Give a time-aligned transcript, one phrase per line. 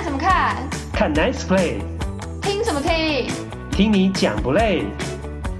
[0.00, 0.66] 看什么看？
[0.94, 1.74] 看 Nice Play。
[2.40, 3.30] 听什么听？
[3.70, 4.84] 听你讲不累？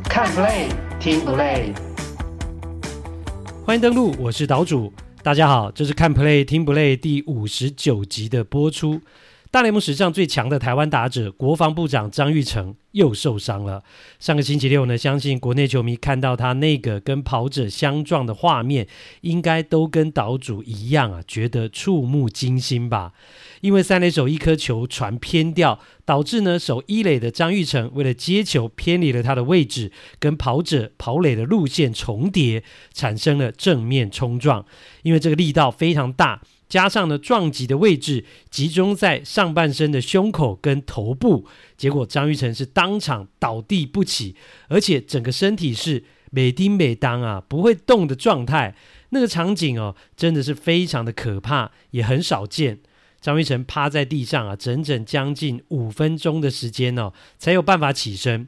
[0.04, 1.74] 看 Play 听不累？
[3.66, 4.90] 欢迎登录，我是岛主。
[5.22, 9.02] 大家好，这是看 Play 听不累第五十九集的播出。
[9.52, 13.82] 大联盟史上最强的台湾打者，国防部长张玉成又受伤了。
[14.20, 18.86] 上个星期六呢，相信国内球迷看到他那个跟跑者相撞的画面，
[19.22, 23.12] 应该都跟岛主一样啊，觉得触目惊心吧？
[23.60, 32.62] 因为三垒手一颗球传偏掉，导致呢守一垒的张玉成为了接球偏离了他的位置，跟跑者跑垒的路线重叠，
[32.94, 34.64] 产生了正面冲撞。
[35.02, 36.40] 因为这个力道非常大。
[36.70, 44.36] 加上呢，撞击的位置集中在上半身的胸口跟头部，结果张玉成是当场倒地不起，
[44.68, 48.74] 而且整个身体是每叮每当啊不会动的状态。
[49.10, 52.78] 那个场景哦，真的是非常的可怕，也很少见。
[53.20, 58.46] 张玉成趴在地上啊，整整将近五分钟的时间哦，才有办法起身。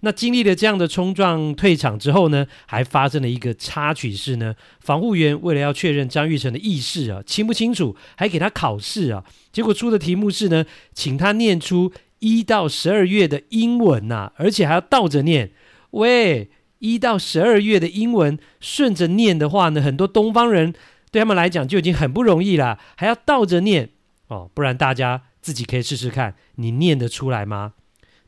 [0.00, 15.52] 那经历了这样的冲撞退场之后呢，还发生了一个插曲是呢，防护员为了要确认张玉成的意识啊清不清楚，还给他考试啊，结果出的题目是呢，请他念出一到十二月的英文呐、而且还要倒着念。
[15.90, 20.72] 喂，一到十二月的英文顺着念的话呢，很多东方人
[21.10, 23.90] 对他们来讲就已经很不容易了，还要倒着念
[24.28, 27.74] 哦，不然大家自己可以试试看，你念得出来吗？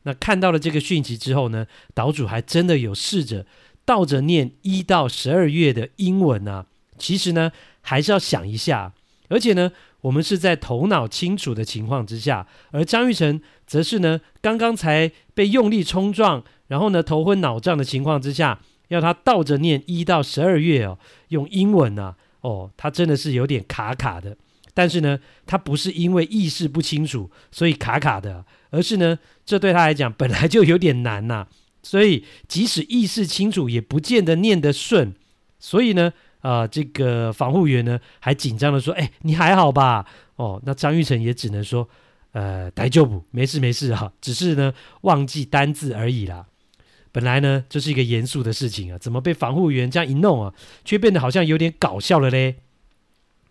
[0.03, 3.45] 那看到了这个讯息之后呢，岛主还真的有试着
[3.85, 6.65] 倒着念一到十二月的英文啊。
[6.97, 7.51] 其实呢，
[7.81, 8.93] 还是要想一下。
[9.29, 24.37] 而且呢，我们是在头脑清楚的情况之下，而张玉成则是呢，刚刚才被用力冲撞，然后呢，头昏脑胀的情况之下，要他倒着念一到十二月哦，用英文啊，哦，他真的是有点卡卡的。
[24.73, 28.45] 但是呢，他不是因为意识不清楚，所以卡卡的。
[28.73, 31.47] 而是呢，这对他来讲本来就有点难呐、
[31.83, 35.13] 所以即使意识清楚，也不见得念得顺。
[35.59, 40.07] 所以呢，啊、呃，这个防护员呢还紧张的说：“哎，你还好吧？”
[40.37, 41.87] 哦，那张玉成也只能说
[42.33, 46.47] ：“呃，大丈夫，没事没事哈，只是呢忘记单字而已啦。”
[47.13, 50.51] 本来呢这是一个严肃的事情啊，怎么被防护员这样一弄啊，
[50.83, 52.55] 却变得好像有点搞笑了嘞？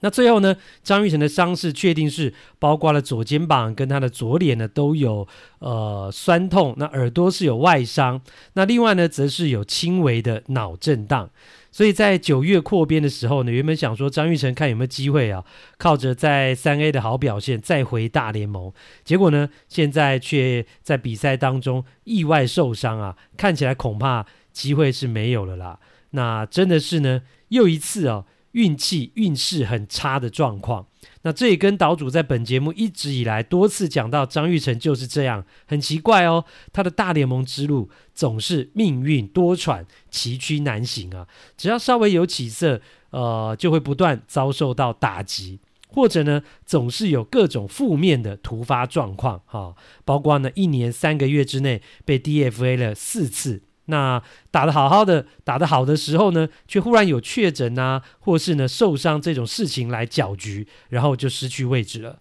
[0.02, 5.26] 那最后呢，张玉成的伤势确定是包括了左肩膀跟他的左脸呢都有
[5.60, 8.20] 呃酸痛，那耳朵是有外伤，
[8.54, 11.30] 那另外呢则是有轻微的脑震荡。
[11.70, 15.42] 所以在九月扩编的时候呢，原本想说张玉成看有没有机会啊，
[15.78, 18.72] 靠着在三 A 的好表现再回大联盟，
[19.04, 25.78] 结果呢现在却在比赛当中意外受伤啊，看起来恐怕机会是没有了啦。
[26.10, 28.26] 那真的是呢又一次哦。
[28.52, 30.86] 运气运势很差的状况，
[31.22, 41.26] 那这也跟岛主在本节目一直以来多次讲到张玉成就是这样，很奇怪哦，他的大联盟之路总是命运多舛，崎岖难行啊，
[41.56, 42.80] 只要稍微有起色，
[43.10, 45.58] 呃，就会不断遭受到打击，
[45.88, 49.74] 或者呢，总是有各种负面的突发状况，哈、
[50.04, 53.62] 包括呢，一年三个月之内被 DFA 了四次。
[53.86, 62.20] 那打得好好的，打得好的时候呢，却忽然有确诊啊，或是呢受伤这种事情来搅局，然后就失去位置了。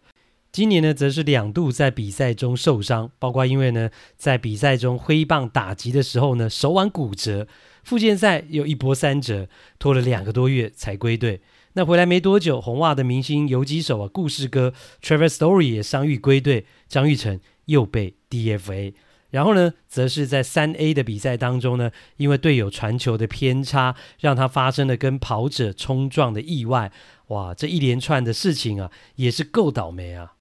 [0.51, 7.47] 今年呢，则是两度在比赛中受伤，包括因为呢在比赛中挥棒打击的时候呢手腕骨折，
[7.83, 9.47] 复健赛又一波三折，
[9.79, 11.41] 拖了两个多月才归队。
[11.73, 18.93] 那回来没多久，红袜的明星游击手啊，故事哥 Trevor Story 也伤愈归队，张玉成又被 DFA。
[19.31, 26.91] 然后呢，则是在三 A 的比赛当中呢，因为队友传球的偏差，让他发生了跟跑者冲撞的意外。
[27.27, 30.33] 哇，这一连串的事情啊，也是够倒霉啊！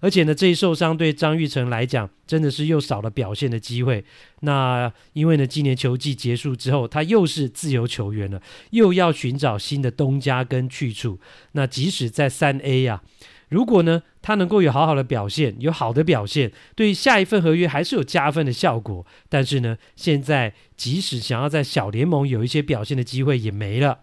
[0.00, 4.04] 而且呢，这一受伤对张玉成来讲，真的是又少了表现的机会。
[4.42, 11.18] 那因为呢，今年球季结束之后，他又是自由球员了，又要寻找新的东家跟去处。
[11.52, 13.26] 那即使在三 A 呀、啊。
[13.48, 19.06] 如果呢，他能够有好好的表现，有好的表现，对下一份合约还是有加分的效果。
[19.28, 24.00] 但是呢，现在即使想要在小联盟有一些表现的机会也没了。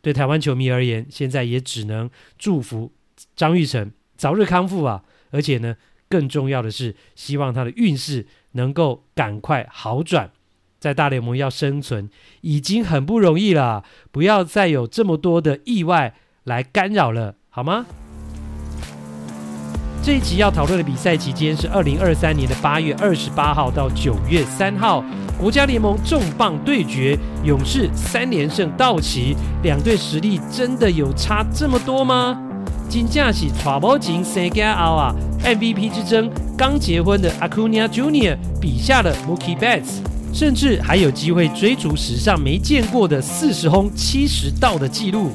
[0.00, 2.92] 对台湾球迷而言，现在也只能祝福
[3.34, 5.02] 张玉成早日康复啊！
[5.30, 5.76] 而且呢，
[6.08, 10.30] 更重要的是，希望他的运势能够赶快好转。
[10.78, 12.10] 在大联盟要生存
[12.42, 13.82] 已经很不容易了，
[14.12, 16.14] 不要再有这么多的意外
[16.44, 17.86] 来干扰了，好吗？
[20.04, 25.02] 这一集要讨论的比赛期间是二零二三年的八月二十八号到九月三号，
[25.38, 32.38] 国家联盟重磅对决，勇士三连胜道奇，两队实力真的有差这么多吗？
[32.86, 40.02] 金价喜 Trouble 金 Say Get Out 啊，MVP 之争刚结婚的 Acuna Junior 比下了 Mookie Betts，
[40.34, 45.30] 甚至还有机会追逐史上没见过的四十轰七十盗的纪录。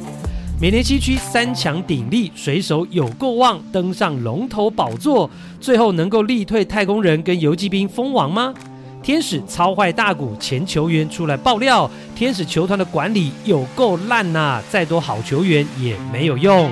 [0.61, 5.29] 美联西区三强鼎立，水手有够旺登上龙头宝座，
[5.61, 8.53] 最后能够力退太空人跟游击兵封王吗？
[9.01, 16.69] 天使操坏大股，前球员出来爆料，天使球团的管理有够烂呐，再多好球员也没有用。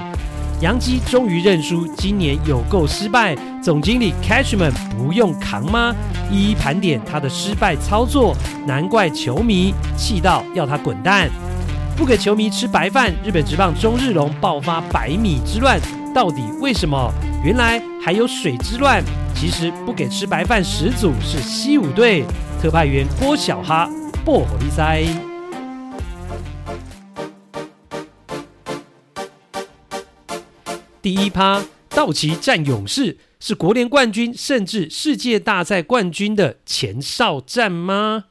[0.59, 5.95] 洋基终于认输，今年有够失败，总经理 Cashman 不用扛吗？
[6.29, 8.35] 一一盘点他的失败操作，
[8.65, 11.29] 难怪球迷气到要他滚蛋。
[11.97, 15.81] 不给球迷吃白饭，日本职棒中日龙爆发百米之乱，
[16.13, 17.11] 到底为什么？
[17.43, 19.03] 原来还有水之乱。
[19.33, 22.23] 其实不给吃白饭始祖是西武队
[22.61, 23.89] 特派员郭小哈
[24.23, 25.03] 薄荷利塞。
[31.01, 38.25] 第一趴，道奇战勇士是国联冠军甚至世界大赛冠军的前哨战吗？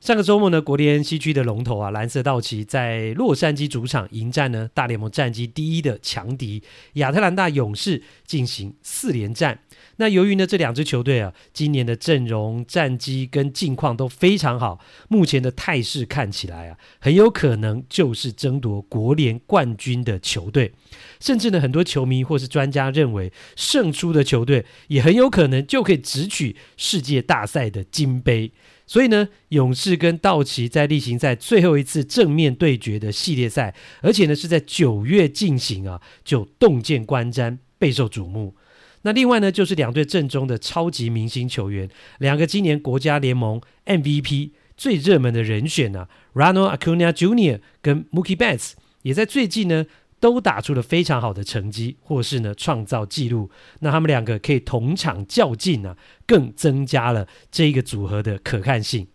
[0.00, 6.62] 上个周末呢，国联西区的龙头啊，蓝色道奇在洛杉矶主场迎战呢大联盟战绩第一的强敌
[6.94, 9.58] 亚特兰大勇士，进行四连战。
[9.96, 14.78] 那由于呢这两支球队啊，今年的阵容、战绩跟近况都非常好，
[15.08, 20.72] 目前的态势看起来啊，很有可能就是争夺国联冠军的球队。
[21.18, 28.52] 甚至呢，很多球迷或是专家认为，胜出的球队也很有可能就可以直取世界大赛的金杯。
[28.88, 38.56] 所以呢，勇士跟道奇在例行赛最后一次正面对决的系列赛，而且呢是在九月进行啊，就洞见观瞻，备受瞩目。
[39.02, 41.88] 那另外呢，就是两队阵中的超级明星球员，
[42.18, 47.60] 两个今年国家联盟 MVP 最热门的人选啊，Ronald Acuna Jr.
[47.82, 49.84] 跟 Mookie Betts 也在最近呢。
[50.20, 53.50] 都打出了非常好的成绩，或是呢创造纪录，
[53.80, 59.06] 那他们两个可以同场较劲啊，更增加了这个组合的可看性。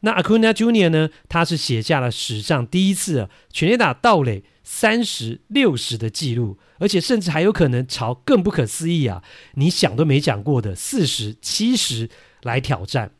[0.00, 9.24] 那 Acuna Junior 呢，他是写下了史上第一次啊全垒打盗垒三十六十的纪录，而且甚至还有可能朝更不可思议啊，
[9.54, 12.08] 你想都没想过的四十七十
[12.42, 13.10] 来挑战。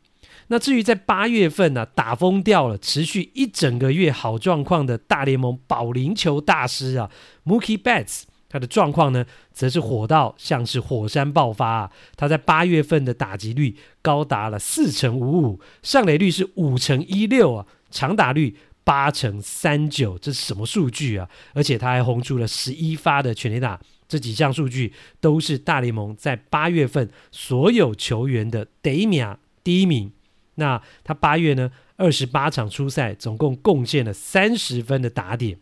[0.51, 7.09] 那至于在八月份呢、啊，打疯掉了，持续一整个月好状况的大联盟保龄球大师啊
[7.45, 11.91] ，Mookie Betts，他的状况呢，则是火到像是火山爆发啊！
[12.17, 21.29] 他在八月份的打击率高达了四成五五，上垒率是五成一六啊，长打率八成三九，这是什么数据啊？
[21.53, 30.11] 而且他还轰出了十一发的全垒打，这几项数据都是大联盟在八月份所有球员的第一名，第一名。
[30.59, 35.57] 那他八月呢，二十八场初赛，总共贡献了三十分的打点，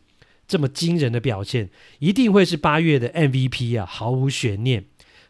[0.45, 4.83] 这么惊人的表现，一定会是八月的 MVP 啊，毫无悬念。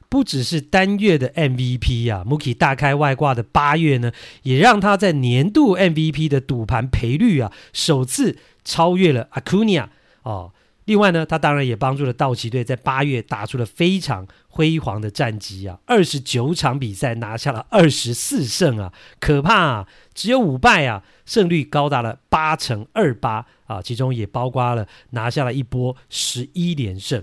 [0.10, 9.88] 不只是单月的 MVP 啊，Mookie 大开外挂的八月呢，也让他在年度 MVP 的赌盘赔率啊，首次超越了 Acuna
[10.24, 10.54] 哦。
[10.88, 27.22] 另外呢，他当然也帮助了道奇队在八月打出了非常辉煌的战绩啊，二十九场比赛拿下了二十四胜啊，可怕啊，只有五败啊，胜率高达了八成二八啊，其中也包括了拿下了一波十一连胜。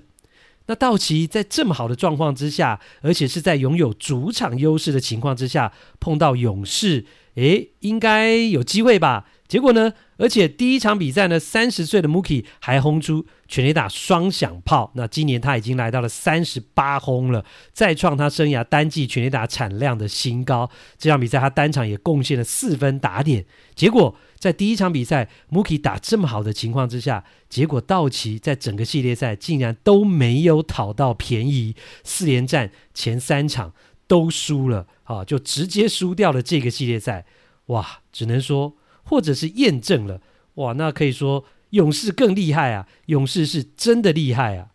[0.67, 9.27] 那道奇在这么好的状况之下，而且是在拥有主场优势的情况之下，碰到勇士，诶，应该有机会吧？
[9.48, 9.94] 结果呢？
[10.16, 14.92] 而且第一场比赛呢，三十岁的 m o o k i 还轰出全垒打双响炮。
[14.94, 20.70] 那今年他已经来到了三十八轰了，再创他生涯单季全垒打产量的新高。
[20.96, 23.44] 这场比赛他单场也贡献了四分打点。
[23.74, 33.72] 结果在第一场比赛 m o o k i 打这么好的情况之下，结果道奇在整个系列赛竟然都没有讨到便宜，四连战前三场
[34.06, 37.26] 都输了啊，就直接输掉了这个系列赛。
[37.66, 38.76] 哇，只能说。
[39.05, 40.20] 或者是验证了，
[40.55, 42.87] 哇，那可以说勇士更厉害啊！
[43.06, 44.69] 勇士是真的厉害啊！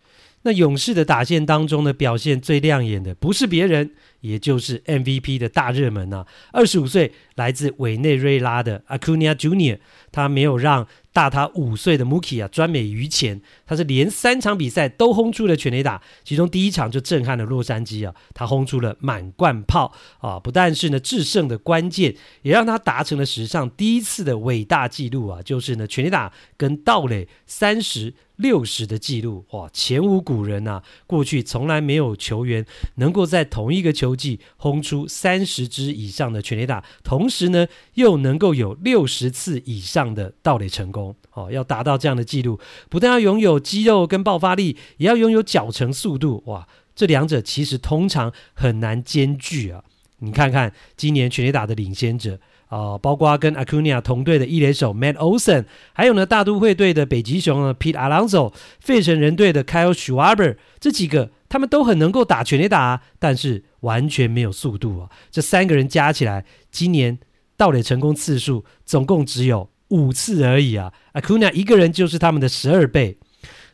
[0.44, 9.80] 那勇士的打线当中呢，表现最亮眼的不是别人，也就是 MVP 的大热门啊，二十五岁来自委内瑞拉的 Acuna Junior，
[10.12, 10.88] 他没有让。
[11.12, 19.92] 大他五岁的 Mookie 啊，专美于前，他是连三场比赛都轰出了全垒打，其中第一场就震撼了洛杉矶啊，他轰出了满贯炮。
[20.20, 29.46] 啊，不但是呢制胜的关键，也让他达成了史上第一次的伟大纪录啊，就是呢全垒打跟盗垒三十六十的纪录。
[29.50, 32.64] 哇，前无古人呐、啊，过去从来没有球员
[32.96, 41.16] 能够在同一个球季轰出三十支以上的全垒打，同时呢又能够有六十次以上的盗垒成功。
[41.34, 46.44] 哦，要达到这样的记录，不但要拥有肌肉跟爆发力，也要拥有脚程速度。
[46.48, 49.84] 哇，这两者其实通常很难兼具啊！
[50.20, 52.40] 你看看今年全垒打的领先者。
[52.70, 60.58] 啊、包括跟 Acuna 同队的一垒手 Matt Olson，还有呢大都会队的北极熊呢 Pete Alonso，费城人队的 Kyle s c h w a b e r
[60.80, 65.10] 这几个他们都很能够打全垒打，但是完全没有速度啊。
[65.30, 67.20] 这三个人加起来，今年
[67.58, 70.94] 盗垒成功次数总共只有五次而已啊。
[71.14, 73.18] 阿库尼亚一个人就是他们的十二倍。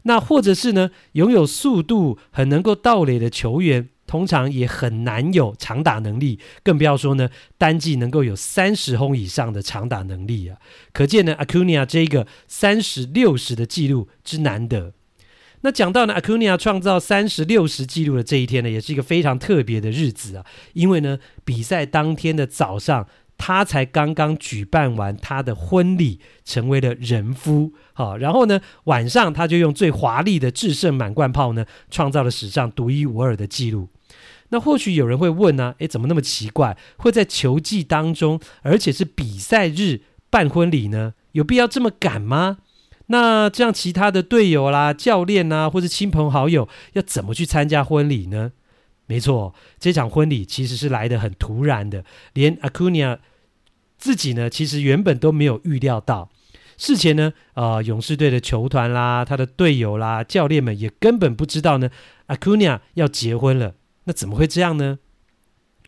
[0.04, 3.90] 那或者是呢，拥有速度很能够盗垒的球员。
[4.08, 7.28] 通常也很难有长打能力，更不要说呢
[7.58, 10.60] 单季能够有三十轰以上的长打能力啊！
[10.94, 14.94] 可见呢，Acuna 这个三十六十的记录之难得。
[15.66, 20.46] 那讲到呢，Acuna 创造三十六十纪录的这一天呢，也是一个非常特别的日子啊！
[20.74, 27.74] 因为呢，比赛当天的早上，他才刚刚举办完他的婚礼，成为了人夫。
[27.94, 33.90] 好，然后呢，晚上他就用最华丽的制胜满贯炮呢，创造了史上独一无二的纪录。
[34.50, 41.16] 那或许有人会问呢、啊，诶，怎么那么奇怪，会在球季当中，而且是比赛日办婚礼呢？
[41.32, 42.60] 有必要这么赶吗？
[43.08, 48.52] 那这样其他的队友啦、教练呐，或是亲朋好友要怎么去参加婚礼呢？
[49.08, 53.20] 没错，这场婚礼其实是来得很突然的，连 Acuna
[53.98, 56.30] 自己呢，其实原本都没有预料到。
[56.78, 61.90] 事前呢，呃，勇士队的球团啦、他的队友啦、教练们也根本不知道呢
[62.28, 63.76] ，Acuna 要结婚了。
[64.06, 65.00] 那怎么会这样呢？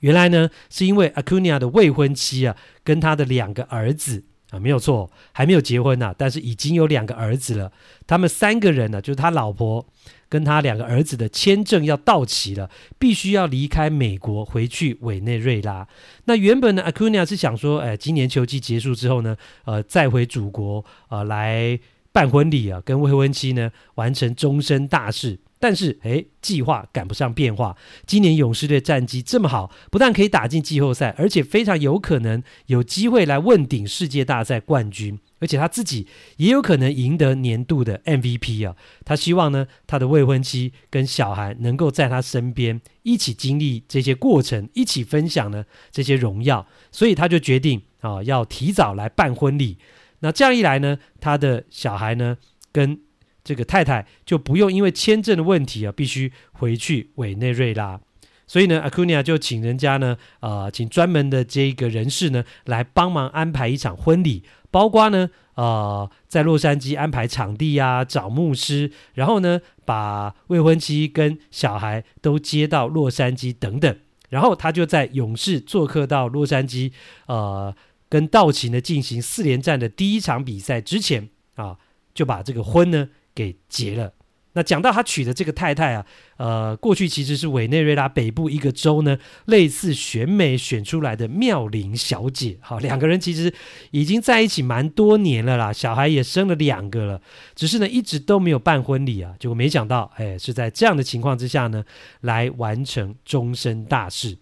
[0.01, 7.71] 原来呢，是因为 Acuna 的未婚妻啊，跟他的两个儿子啊，没有错，还没有结婚呢、但是已经有两个儿子了。
[8.05, 9.85] 他们三个人呢，就是他老婆
[10.29, 15.87] 跟他两个儿子的签证要到期了，必须要离开美国回去委内瑞拉。
[16.25, 19.35] 那原本呢，Acuna 是想说，哎，今年球季结束之后呢，
[19.65, 21.77] 呃，再回祖国、呃，来
[22.17, 25.37] 办婚礼啊，跟未婚妻呢完成终身大事。
[25.59, 27.75] 但是，哎，计划赶不上变化。
[28.07, 35.19] 今年勇士队战绩这么好，不但可以打进季后赛，而且非常有可能有机会来问鼎世界大赛冠军。
[35.39, 36.07] 而且他自己
[36.37, 38.75] 也有可能赢得年度的 MVP 啊！
[39.05, 46.65] 他希望呢，他的未婚妻跟小孩能够在他身边，一起经历这些过程，一起分享呢这些荣耀。
[46.91, 49.77] 所以他就决定啊，要提早来办婚礼。
[50.19, 52.37] 那这样一来呢，他的小孩呢
[52.71, 52.99] 跟
[53.43, 57.99] 这个太太就不用因为签证的问题啊，必须回去委内瑞拉，
[58.45, 73.97] 所以呢，Acuna 就请人家呢，呃，请专门的这个人士呢，来帮忙安排一场婚礼，包括呢，呃，在洛杉矶安排场地啊，找牧师，然后呢，把未婚妻跟小孩都接到洛杉矶等等，
[74.29, 76.91] 然后他就在勇士做客到洛杉矶，
[77.27, 77.73] 呃，
[78.09, 81.77] 跟道奇呢进行四连战的第一场比赛之前啊，
[82.13, 83.09] 就把这个婚呢。
[83.37, 84.11] 给结了。
[84.53, 86.03] 那讲到他娶的这个太太啊，
[86.37, 92.57] 呃，过去其实是委内瑞拉北部一个州呢，类似选美选出来的妙龄小姐。
[92.61, 93.53] 好，两个人其实
[93.91, 97.21] 已经在一起蛮多年了啦，小孩也生了两个了，
[97.53, 99.35] 只是呢一直都没有办婚礼啊。
[99.39, 101.85] 结果没想到，哎，是在这样的情况之下呢，
[102.21, 104.35] 来完成终身大事。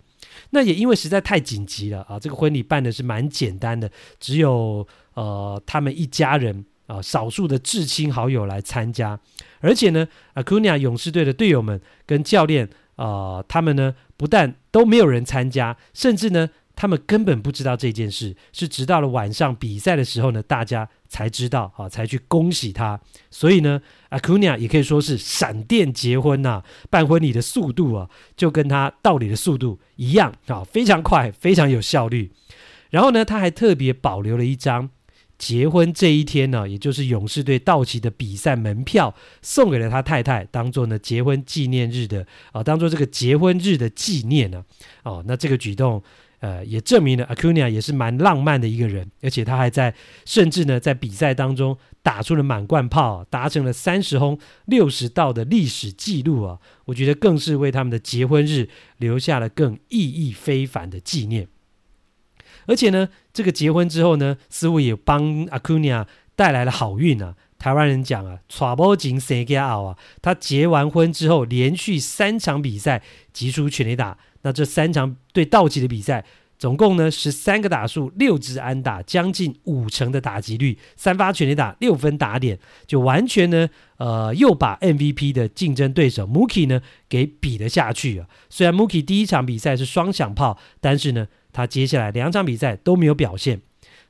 [0.51, 6.65] 那也因为实在太紧急了啊，这个婚礼办的是蛮简单的，只有呃他们一家人。
[6.87, 9.19] 啊，少数的至亲好友来参加，
[9.59, 23.00] 而且呢阿库尼亚勇士队的队友们跟教练啊、他们呢不但都没有人参加，甚至呢，他们根本不知道这件事，是直到了晚上比赛的时候呢，大家才知道啊，才去恭喜他。
[23.32, 32.32] 所以呢，Acuna 也可以说是闪电结婚呐、办婚礼的速度啊，就跟他到礼的速度一样啊，非常快，非常有效率。
[32.89, 34.89] 然后呢，他还特别保留了一张。
[35.38, 44.63] 结婚这一天呢，也就是勇士队道奇的比赛门票，送给了他太太，当做呢结婚纪念日的啊，当做这个结婚日的纪念呢。
[45.03, 46.01] 哦，那这个举动，
[46.45, 56.59] 呃，也证明了 Acuna 也是蛮浪漫的一个人，而且他还在，甚至呢在比赛当中打出了满贯炮，达成了三十轰六十道的历史纪录啊！
[56.85, 61.47] 我觉得更是为他们的结婚日留下了更意义非凡的纪念。
[62.67, 67.35] 而且呢，这个结婚之后呢，似乎也帮 Acuna 带来了好运啊。
[67.57, 73.01] 台湾人讲啊，娶某前生囝后啊，他结完婚之后，连续三场比赛
[73.33, 74.19] 击出全垒打。
[74.45, 76.23] 那这三场对道奇的比赛，
[76.59, 88.27] 总共呢十三个打数，六支安打，将近五成的打击率，三发全垒打，六分打点，就完全呢，呃，又把 MVP 的竞争对手 Mookie 呢给比了下去啊。
[88.49, 91.27] 虽然 Mookie 第一场比赛是双响炮，但是呢。
[91.55, 93.61] 他接下来两场比赛都没有表现，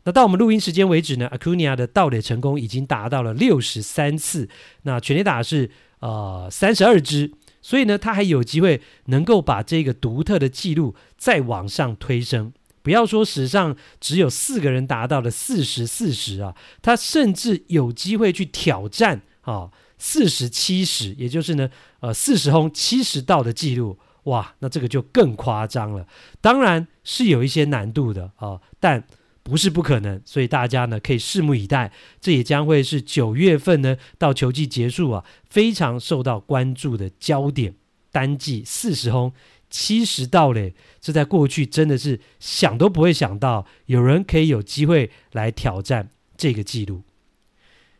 [0.05, 4.49] 那到我们录音时间为止呢，Acuna 的盗垒成功已经达到了六十三次，
[4.81, 7.31] 那全垒打是呃三十二支，
[7.65, 12.53] 所以呢，他还有机会能够把这个独特的记录再往上推升。
[12.83, 21.67] 不要说史上只有四个人达到了四十四十啊，他甚至有机会去挑战啊四十七十，也就是呢
[22.01, 23.97] 呃四十轰七十道的记录。
[24.25, 26.05] 哇，那这个就更夸张了，
[26.41, 29.07] 当然是有一些难度的啊，但
[29.45, 37.75] 不是不可能，所以大家呢可以拭目以待，这也将会是九月份呢到球季结束啊非常受到关注的焦点。
[38.11, 39.31] 单季四十轰
[39.69, 47.03] 七十盗垒，这在过去真的是想都不会想到有人可以有机会来挑战这个记录。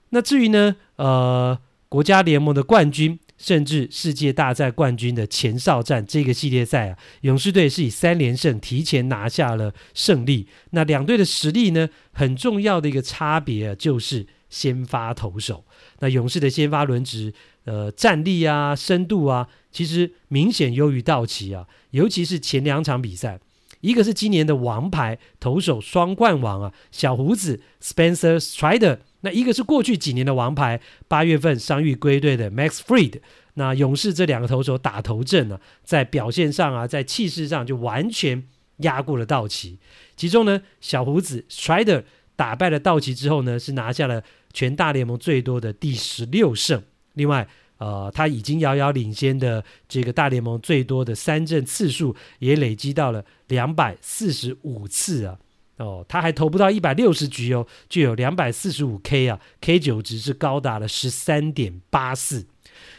[0.10, 3.20] 那至于呢，呃，国家联盟的冠军。
[3.38, 10.48] 甚至世界大赛冠军的前哨战这个系列赛啊，勇士队是以三连胜提前拿下了胜利。
[10.72, 15.66] 那两队的实力呢，很重要的一个差别啊，就是先发投手。
[16.00, 17.34] 那勇士的先发轮值，
[17.66, 23.40] 呃，战力啊、深度啊，其实明显优于道奇啊，尤其是前两场比赛，
[23.82, 29.00] 一个是今年的王牌投手双冠王啊，小胡子 Spencer Strider。
[29.26, 33.20] 那一个是过去几年的王牌，八月份伤愈归队的 Max Fried。
[33.56, 38.44] 那勇士这两个投手打头阵呢，在表现上啊，在气势上就完全
[38.78, 39.80] 压过了道奇。
[40.16, 42.04] 其中呢，小胡子 Strider
[42.36, 44.22] 打败了道奇之后呢，是拿下了
[44.54, 46.84] 全大联盟最多的第十六胜。
[47.14, 47.48] 另外，
[47.80, 55.40] 呃，他已经遥遥领先的这个大联盟最多的三振次数，也累积到了两百四十五次啊。
[55.78, 62.48] 哦，他还投不到一百六十局哦，就有两百四十五 K 啊，K 九值是高达了十三点八四。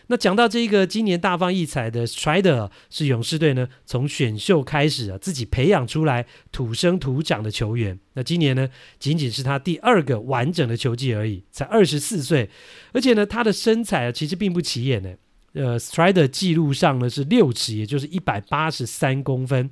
[0.09, 7.99] 那讲到这个今年大放异彩的 Strider 是勇士队呢从选秀开始啊自己培养出来土生土长的球员。
[8.15, 8.69] 那今年呢
[8.99, 12.49] 仅仅是他第二个完整的球季而已，才二十四岁，
[12.93, 15.15] 而且呢他的身材啊其实并不起眼呢。
[15.57, 19.71] 呃，Strider 记录上呢是六尺，也就是一百八十三公分。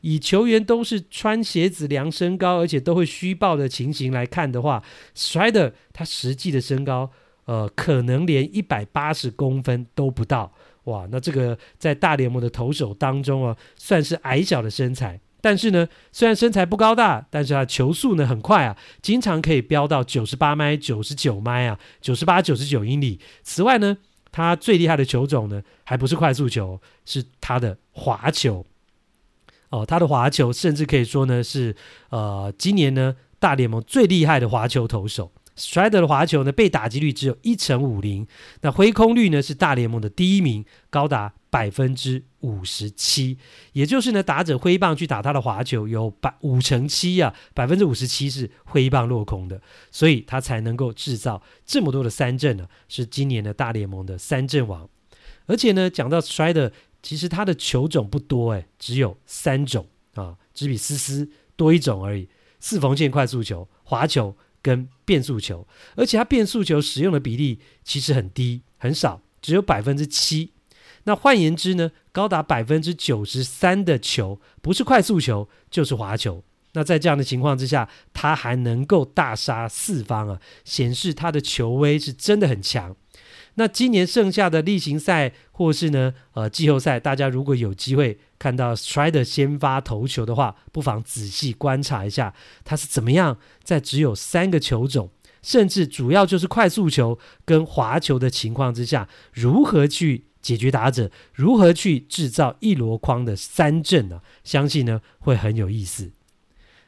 [0.00, 4.82] 以球员都是穿鞋子量身高，而且都会虚报的情形来看的话
[5.16, 7.10] ，Strider 他实际的身高，
[7.46, 10.52] 呃，可能连一百八十公分都不到。
[10.84, 15.18] 哇，那这个在大联盟的投手当中啊，算是矮小的身材。
[15.40, 23.18] 但是呢，虽然身材不高大，但是他球速呢很快啊，经常可以飙到九十八迈、九十九迈啊，九十八、九十九英里。
[23.42, 23.96] 此外呢，
[24.36, 28.66] 他最厉害的球种呢，还不是快速球，是他的滑球。
[29.70, 31.76] 哦，他的滑球甚至可以说呢是
[32.10, 35.30] 呃今年呢大联盟最厉害的滑球投手。
[35.56, 38.26] Strider 的滑球呢被打击率只有一成五零，
[38.62, 43.38] 那挥空率呢是大联盟的第一名，高达百分之五十七。
[43.72, 49.62] 也就是呢打者挥棒去打他的滑球有百五成七啊，百分之五十七是挥棒落空的，
[49.92, 54.88] 所以他才能够制造这么多的三振呢，是今年的大联盟的三振王。
[55.46, 56.72] 而且呢讲到 Strider。
[57.06, 62.26] 其实他的球种不多诶，只有三种啊，只比思思多一种而已。
[62.60, 70.53] 四缝线快速球、滑球跟变速球，而且他变速球使用的比例其实很低，很少，只有百分之七。
[71.04, 76.42] 那换言之呢，高达百分之九十三的球不是快速球就是滑球。
[76.72, 82.96] 那在这样的情况之下，他还能够大杀四方啊，显示他的球威是真的很强。
[83.54, 95.10] 那今年剩下的例行赛或是呢，呃，季后赛，大家如果有机会看到 Strider 先发投球的话，不妨仔细观察一下他是怎么样在只有三个球种，
[95.42, 104.20] 甚至主要就是快速球跟滑球的情况之下，如何去解决打者，如何去制造一箩筐的三振呢？
[104.44, 106.12] 相信呢会很有意思。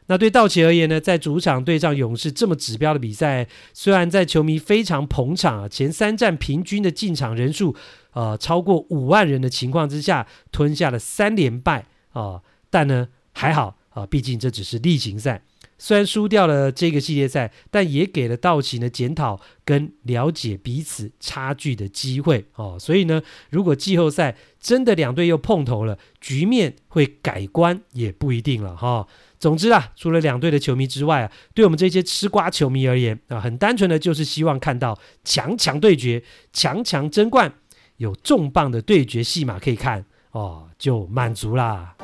[0.08, 7.74] 那对道奇而言呢，在主场对上勇士这么指标的比赛，虽然在球迷非常捧场啊，前三战平均的进场人数，
[8.12, 15.42] 呃，超过五万人的情况之下，吞下了三连败啊，但呢还好啊，毕竟这只是例行赛，
[15.78, 29.06] 虽然输掉了这个系列赛，但也给了道奇呢检讨跟了解彼此差距的机会哦，所以呢，如果季后赛真的两队又碰头了，局面会改观也不一定了哈。
[29.38, 36.22] 总之啊，除了两队的球迷之外啊，对我们这些吃瓜球迷而言啊，很单纯的就是希望看到强强对决、
[36.54, 37.52] 强强争冠，
[37.98, 41.95] 有重磅的对决戏码可以看哦，就满足啦。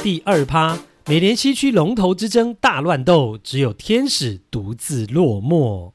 [0.00, 5.92] 第二趴，美联西区龙头之争大乱斗，只有天使独自落寞。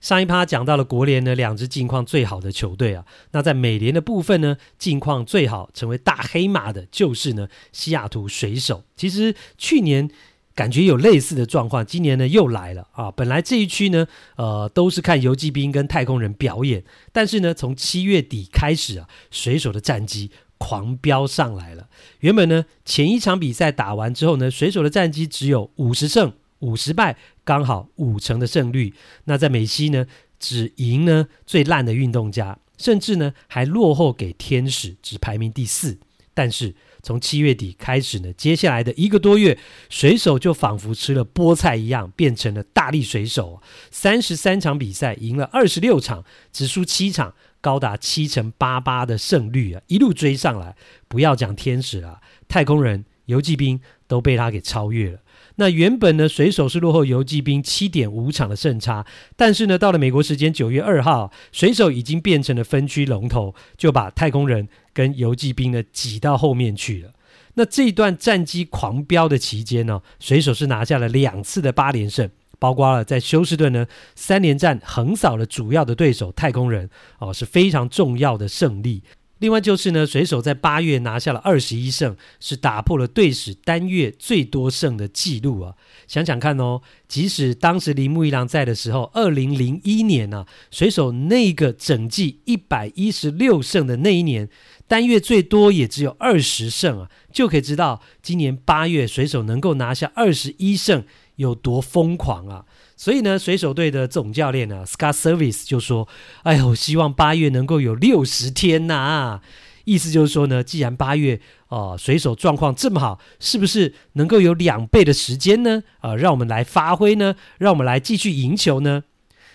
[0.00, 3.06] 上一趴讲到了国联呢，两支近况最好的球队啊。
[3.30, 8.84] 那在美联的部分呢，近况最好成为大黑马的就是呢西雅图水手。
[8.96, 10.10] 其实去年
[10.54, 13.10] 感觉有类似的状况，今年呢又来了啊。
[13.10, 20.30] 本来这一区呢，呃，都是看游击兵跟太空人表演，但是呢，从七月底开始啊，水手的战绩
[20.62, 21.88] 狂飙上来了。
[22.20, 27.16] 原本呢，前一场比赛打完之后呢，水手的战绩只有五十胜五十败。
[27.42, 28.94] 刚好五成的胜率，
[29.24, 30.06] 那在美西呢，
[30.38, 35.98] 只赢呢最烂的运动家，甚至呢还落后给天使，只排名第四。
[36.34, 39.58] 但是从七月底开始呢，接下来的一个多月，
[39.90, 43.60] 水手就仿佛吃了菠菜一样，变成了大力水手。
[43.90, 50.76] 三十三场比赛赢了二十六场，只输七场，高达七成八八的胜率啊，一路追上来。
[51.08, 55.20] 不要讲天使了，太空人、游骑兵都被他给超越了。
[55.56, 67.12] 那原本呢，水手是落后游骑兵七点五场的胜差，但是呢，到了美国时间九月二号，水手已经变成了分区龙头，就把太空人跟游骑兵呢挤到后面去了。
[67.54, 72.30] 那这一段战绩狂飙的期间呢，水手是拿下了两次的八连胜，
[72.62, 79.02] 包括了在休斯顿呢三连战横扫了主要的对手太空人，哦，是非常重要的胜利。
[79.38, 85.74] 另外就是呢，水手在八月拿下了二十一胜，是打破了队史单月最多胜的记录啊！
[86.06, 94.48] 想想看哦，即使当时铃木一郎在的时候，二零零一年呢、啊，水手那个整季一百一十六胜的那一年，
[94.86, 101.02] 单月最多也只有二十胜啊，就可以知道今年八月水手能够拿下二十一胜
[101.36, 102.64] 有多疯狂啊！
[102.96, 106.06] 所以呢，水手队的总教练啊，Scott Service 就说
[106.44, 109.40] ：“哎呦，希望八月能够有六十天呐、
[109.84, 115.82] 意思就是说呢，既然八月哦、水手状况这么好，是不是能够有两倍的时间呢？
[116.00, 119.04] 啊、呃，让我们来发挥呢，让我们来继续赢球呢？”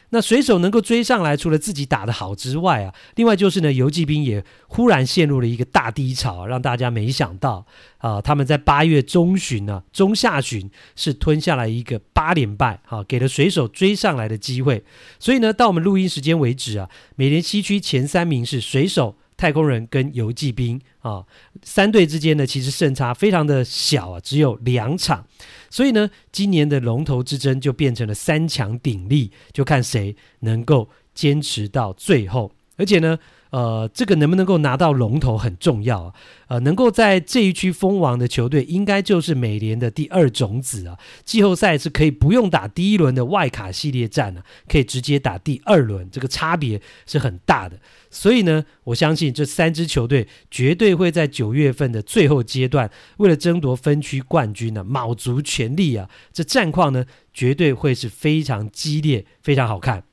[0.10, 7.66] 那水手能够追上来，除了自己打得好之外啊，另外就是呢，游骑兵也忽然陷入了一个大低潮，让大家没想到
[7.98, 14.84] 啊，他们在八月中旬呢、中下旬是吞下来一个八连败，啊，给了水手追上来的机会。
[15.20, 21.24] 所以呢，到我们录音时间为止啊，美联西区前三名是水手、太空人跟游骑兵啊，
[21.62, 25.26] 三队之间呢，其实胜差非常的小啊，只有两场。
[25.70, 32.52] 所以呢，今年的龙头之争就变成了三强鼎立，就看谁能够坚持到最后。
[32.78, 33.18] 而且呢，
[33.50, 36.14] 呃，这个能不能够拿到龙头很重要啊。
[36.48, 40.98] 呃，能够在这一区封王的球队，应该就是美联的第二种子啊。
[41.26, 47.80] 季后赛是可以不用打第一轮的外卡系列战呢、啊，可以直接打第二轮，这个差别是很大的。
[48.10, 56.10] 所以呢，我相信这三支球队绝对会在九月份的最后阶段，为了争夺分区冠军呢、卯足全力啊！
[56.32, 60.06] 这战况呢，绝对会是非常激烈，非常好看。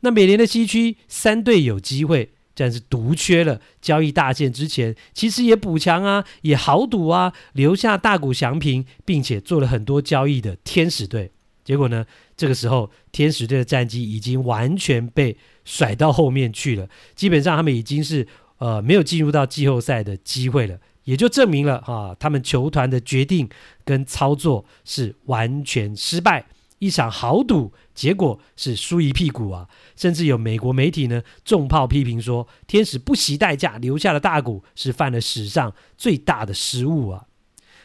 [0.00, 11.30] 那美联的西区三队有机会，但是独缺了交易大限之前，其实也补强啊，也豪赌啊，留下大股祥平，并且做了很多交易的天使队。
[11.64, 12.04] 结果呢，
[12.36, 18.26] 这个时候天使队的战绩已经完全被甩到后面去了，基本上他们已经是
[18.58, 23.48] 呃没有进入到季后赛的机会了，也就证明了啊，他们球团的决定
[23.84, 26.44] 跟操作是完全失败。
[26.84, 29.66] 一场豪赌，结果是输一屁股啊！
[29.96, 37.24] 甚至有美国媒体呢重炮批评说，天使不惜代价留下了大股，是犯了史上最大的失误啊！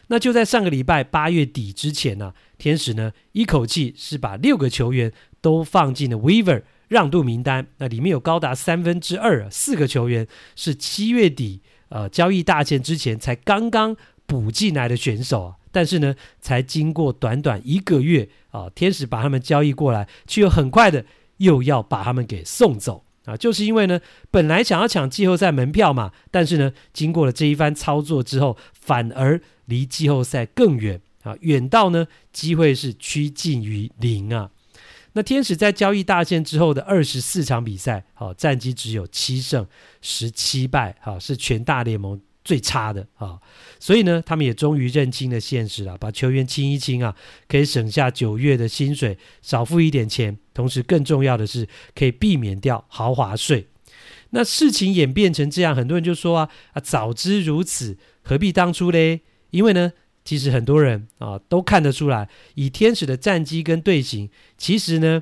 [0.08, 15.56] 那就在上个礼拜八月底之前呢、天使呢一口气是把六个球员都放进了 Weaver 让渡名单，那里面有高达三分之二四个球员是七月底呃交易大限之前才刚刚补进来的选手啊。
[15.72, 21.06] 但是呢，才经过短短一个月啊，天使把他们交易过来，却又很快的
[21.38, 24.00] 又要把他们给送走啊，就是因为呢，
[24.32, 34.50] 本来想要抢季后赛门票嘛，但是呢，经过了这一番操作之后，反而离季后赛更远啊，远到呢，机会是趋近于零啊。
[35.14, 39.68] 那天使在交易大限之后的二十四场比赛，好，战绩只有七胜
[40.02, 42.22] 十七败，好，是全大联盟。
[42.50, 43.38] 最差的啊，
[43.80, 47.16] 所以呢，他们也终于认清了现实了，把球员清一清啊，
[47.48, 53.68] 可以省下九月的薪水，少付一点钱，同时更重要的是可以避免掉豪华税。
[54.32, 59.22] 那事情演变成这样，很多人就说啊啊，早知如此，何必当初嘞？
[59.52, 59.94] 因为呢，
[60.26, 65.22] 其实很多人啊都看得出来，以天使的战绩跟队形，其实呢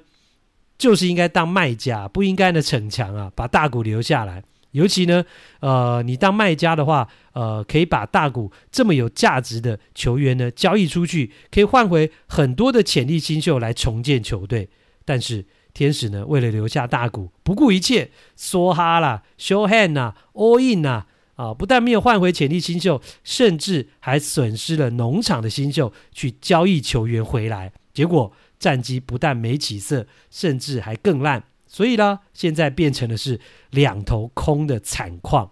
[0.78, 4.46] 就是应该当卖家，不应该呢逞强啊，把大股留下来。
[4.78, 5.26] 尤其呢，
[5.60, 14.70] 呃，你当卖家的话，呃，可以把大谷这么有价值的球员呢交易出去，可以换回很多的潜力新秀来重建球队。
[15.04, 31.44] 但是天使呢为了留下大谷，不顾一切，梭哈啦，show hand 呐，all in 呐，啊，不但没有换回潜力新秀，甚至还损失了农场的新秀去交易球员回来，结果战绩不但没起色，甚至还更烂。
[31.68, 33.40] 所以呢，现在变成的是
[33.72, 35.52] 两头空的惨况。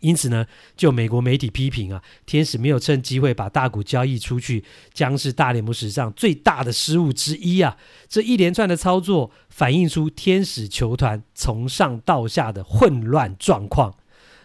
[0.00, 0.46] 因此呢，
[0.76, 7.78] 就美国媒体批评啊，天使没有趁机会把大股交易出去，将是大联盟史上最大的失误之一啊！
[8.06, 13.94] 这一连串的操作反映出天使球团从上到下的混乱状况。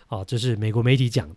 [0.07, 1.29] 哦，这是美国媒体讲。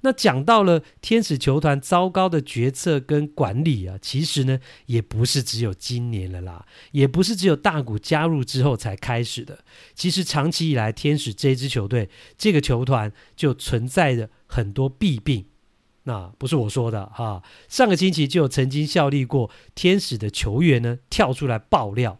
[0.00, 9.58] 那讲到了天使球团糟糕的决策跟管理啊，其实呢也不是只有今年了啦，也不是只有大谷加入之后才开始的。
[9.94, 15.46] 其实长期以来，天使这支球队这个球团就存在着很多弊病。
[16.04, 22.18] 那不是我说的哈，上个星期就有曾经效力过天使的球员呢跳出来爆料。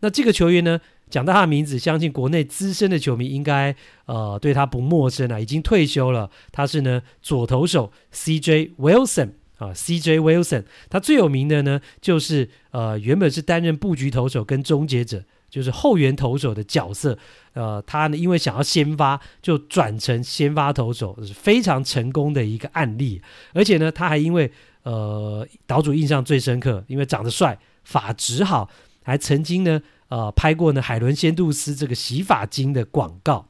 [0.00, 0.80] 那这个球员呢，
[1.16, 3.74] 讲到他的名字，相信国内资深的球迷应该
[4.04, 6.30] 呃对他不陌生啊，已经退休了。
[6.52, 8.72] 他是呢左投手 C.J.
[8.78, 10.20] Wilson 啊，C.J.
[10.20, 10.64] Wilson。
[10.90, 17.18] 他最有名的呢就是呃原本是担任布局投手跟终结者，就是后援投手的角色。
[17.54, 23.22] 呃，他呢因为想要先发，就转成先发投手，是非常成功的一个案例。
[23.54, 24.52] 而且呢，他还因为
[24.82, 28.68] 呃岛主印象最深刻，因为长得帅，发质好，
[29.02, 29.80] 还曾经呢。
[30.08, 33.48] 呃，拍过呢海伦仙度斯这个洗发精的广告。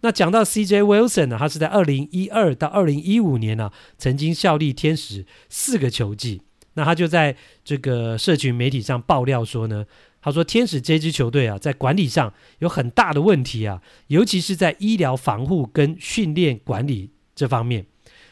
[0.00, 0.82] 那讲到 C.J.
[0.82, 6.42] Wilson 呢，他是在二零一二到二零一五年呢、曾经效力天使四个球季。
[6.74, 9.84] 那他就在这个社群媒体上爆料说呢，
[10.20, 17.86] 他说天使这支球队啊，在管理上有很大的问题啊，尤其是在医疗防护跟训练管理这方面。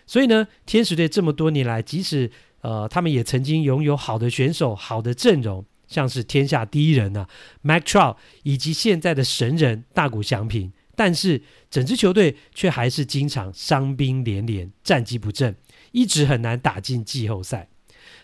[0.07, 2.31] 所以呢，天使队这么多年来，即使
[2.63, 5.65] 呃他们也曾经拥有好的选手、好的阵容。
[5.91, 7.29] 像是天下第一人啊
[7.65, 15.57] ，Mike Trout 以及现在的神人大谷翔平，但是整支球队却还是经常伤兵连连，战绩不振，
[15.91, 17.69] 一直很难打进季后赛。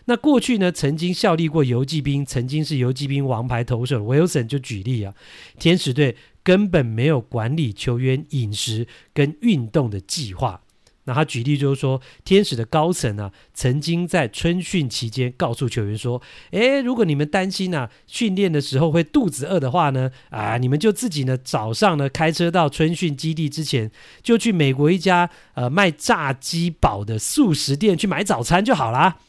[0.05, 5.13] 那过去呢，曾经效力过游骑兵，曾经是游骑兵王牌投手 Wilson 就举例啊，
[5.59, 10.63] 天使队根本没有管理球员饮食跟运动的计划。
[11.07, 23.89] 那他举例就是说，天使的高层呢、曾经在春训期间告诉球员说：“诶，如果你们担心呢、训练的时候会肚子饿的话呢，啊，你们就自己呢早上呢开车到春训基地之前，
[24.21, 29.19] 就去美国一家呃卖炸鸡堡的素食店去买早餐就好啦。”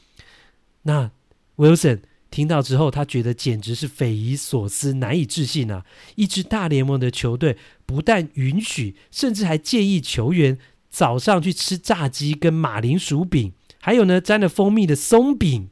[0.82, 1.12] 那
[1.58, 5.84] Wilson 听到之后，他觉得简直是匪夷所思、难以置信啊！
[6.16, 10.58] 一支大联盟的球队不但允许，甚至还建议球员。
[10.90, 15.70] 早上去吃炸鸡跟马铃薯饼，还有呢沾了蜂蜜的松饼。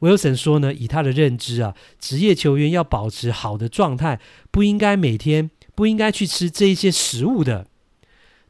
[0.00, 4.20] Wilson 说呢，以他的认知啊，职业球员要保持好的状态，
[4.50, 7.68] 不应该每天不应该去吃这一些食物的。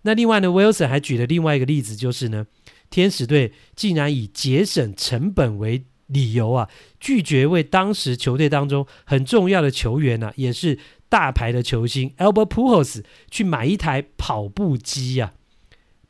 [0.03, 2.47] 那另外呢，Wilson 还举了另外一个例子，就是呢，
[2.91, 6.69] 天使队竟然以节省成本为理由啊，
[6.99, 15.35] 拒绝为当时球队当中很重要的球员呢、啊，也是大牌的球星 Albert Pujols 去买一台跑步机啊。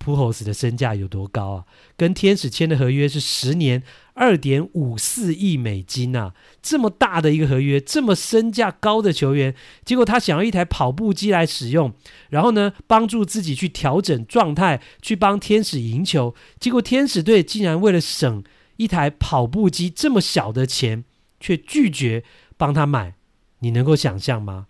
[0.04, 1.64] 普侯斯的身价有多高啊？
[1.96, 6.34] 跟天使签的合约是十年二点五四亿美金啊！
[6.60, 11.94] 这么大的一个合约，这么身价高的球员，结果他想要一台跑步机来使用，
[12.28, 16.34] 然后呢，帮助自己去调整状态，去帮天使赢球。
[16.60, 18.44] 结果天使队竟然为了省
[18.76, 21.04] 一台跑步机这么小的钱，
[21.40, 22.24] 却拒绝
[22.58, 23.14] 帮他买。
[23.60, 24.66] 你能够想象吗？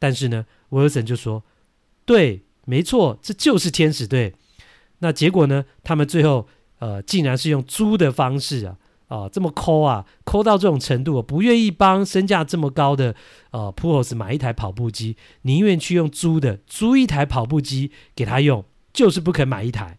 [0.00, 1.44] 但是呢，威尔森就说
[2.04, 4.34] ：“对，没错，这就是天使队。”
[5.02, 5.64] 那结果呢？
[5.82, 6.46] 他们最后
[6.78, 8.76] 呃，竟然是用租的方式啊，
[9.08, 13.12] 啊、这么抠啊，抠到这种程度，不愿意帮身价这么高的
[13.50, 19.98] 呃普侯斯买一台跑步机，宁愿去用租的，租一台跑步机给他用，就是不肯买一台。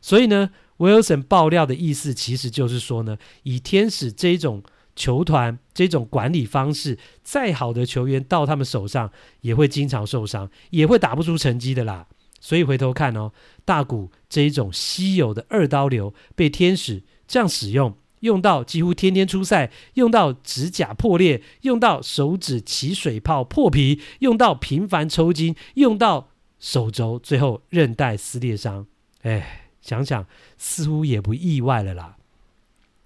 [0.00, 4.62] 所以呢，Wilson 爆料的意思其实就是说呢，以天使这种
[4.94, 12.06] 球团这种管理方式，再好的球员到他们手上也会经常受伤，也会打不出成绩的啦。
[12.40, 13.32] 所以回头看哦，
[13.64, 28.86] 大谷这一种稀有的二刀流被天使这样使用，用到几乎天天出赛，用到指甲破裂，用到手指起水泡破皮，用到频繁抽筋，用到手肘最后韧带撕裂伤。
[29.22, 32.16] 哎，想想似乎也不意外了啦。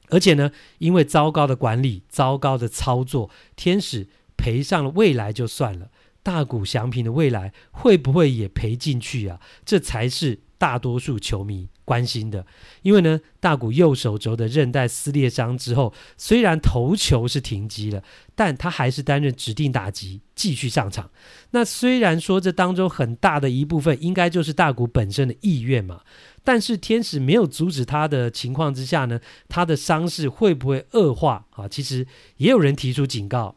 [0.08, 5.88] 而且呢，因为糟糕的管理、糟糕的操作，天使赔上了未来就算了。
[6.22, 9.40] 大谷翔平的未来会不会也赔进去啊？
[9.64, 12.46] 这才是大多数球迷关心的，
[12.82, 18.02] 因为呢，大谷右手肘的韧带撕裂伤之后，虽然投球是停机了，
[18.36, 21.10] 但他还是担任指定打击，继续上场。
[21.50, 26.02] 那虽然说这当中很大的一部分应该就是大谷本身的意愿嘛，
[26.44, 31.66] 但是天使没有阻止他的情况之下呢，他的伤势会不会恶化啊？
[31.66, 32.06] 其实
[32.36, 33.56] 也有人提出警告，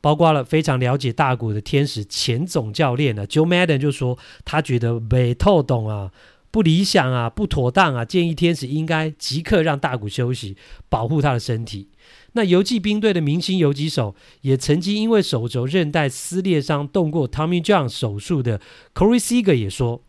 [0.00, 6.10] 包括了非常了解大谷的天使前总教练呢，Joe Madden 就说他觉得没透懂啊。
[6.50, 8.06] 不理想啊，不妥当啊！
[8.06, 10.56] 建议天使应该即刻让大谷休息，
[10.88, 11.90] 保护他的身体。
[12.32, 18.62] 那游骑兵队的明星游击手，也曾经因为手肘韧带撕裂伤动过 Tommy John 手术的
[18.94, 20.02] Corey Seager 也说，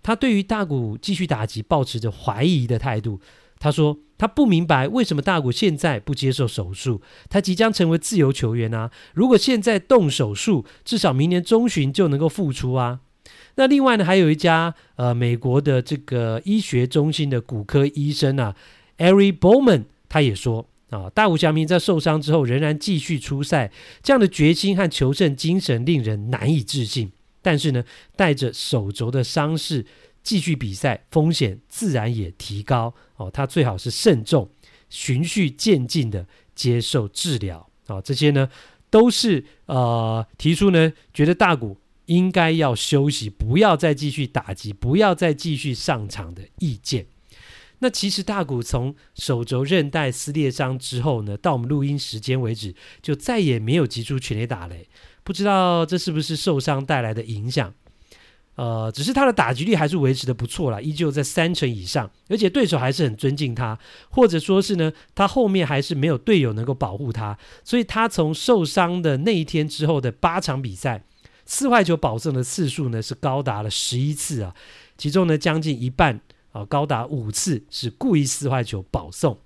[0.00, 3.20] 他对于大谷继续打击抱持着怀疑的态度。
[3.60, 8.90] 他说他不明白为什么大谷现在不接受手术，他即将成为自由球员啊！
[9.14, 13.00] 如果现在动手术，至少明年中旬就能够复出啊！
[13.56, 18.56] 那另外呢，还有一家呃美国的这个医学中心的骨科医生啊
[18.98, 23.70] ，Ari Bowman，他也说啊，大谷翔平在受伤之后仍然继续出赛，
[24.02, 27.12] 这样的决心和求胜精神令人难以置信。
[27.42, 27.84] 但是呢，
[28.16, 29.86] 带着手肘的伤势
[30.22, 33.30] 继续比赛，风险自然也提高哦。
[33.30, 34.50] 他最好是慎重、
[34.88, 38.00] 循序渐进的接受治疗啊。
[38.00, 38.48] 这些呢，
[38.90, 41.78] 都是呃提出呢，觉得大谷。
[42.06, 47.06] 应该要休息，不要再继续打击，不要再继续上场的意见。
[47.78, 54.88] 那其实大谷从手肘韧带撕裂伤之后呢，到我们录音时间为止，就再也没有击出全垒打嘞。
[55.22, 57.72] 不知道这是不是受伤带来的影响？
[58.56, 63.78] 呃，只是他的打击率还是维持的不错啦，依旧在三成以上，而且对手还是很尊敬他，
[64.10, 71.04] 或者说是呢，他后面还是没有队友能够保护他，所以他从受伤的那一天之后的八场比赛。
[71.46, 74.54] 四坏球保送的次数呢是高达了十一次啊，
[74.96, 76.20] 其中呢将近一半
[76.52, 79.36] 啊，高达五次是故意四坏球保送。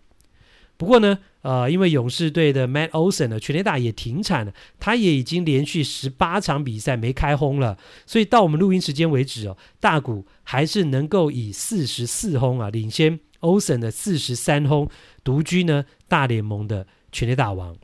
[0.76, 14.90] 不过呢，呃，因为勇士队的 Matt Olson 呢全垒打也停产了，他也已经连续十八场比赛没开轰了，所以到我们录音时间为止哦，大谷还是能够以四十四轰啊领先 Olson 的四十三轰，
[15.22, 17.76] 独居呢大联盟的全垒打王。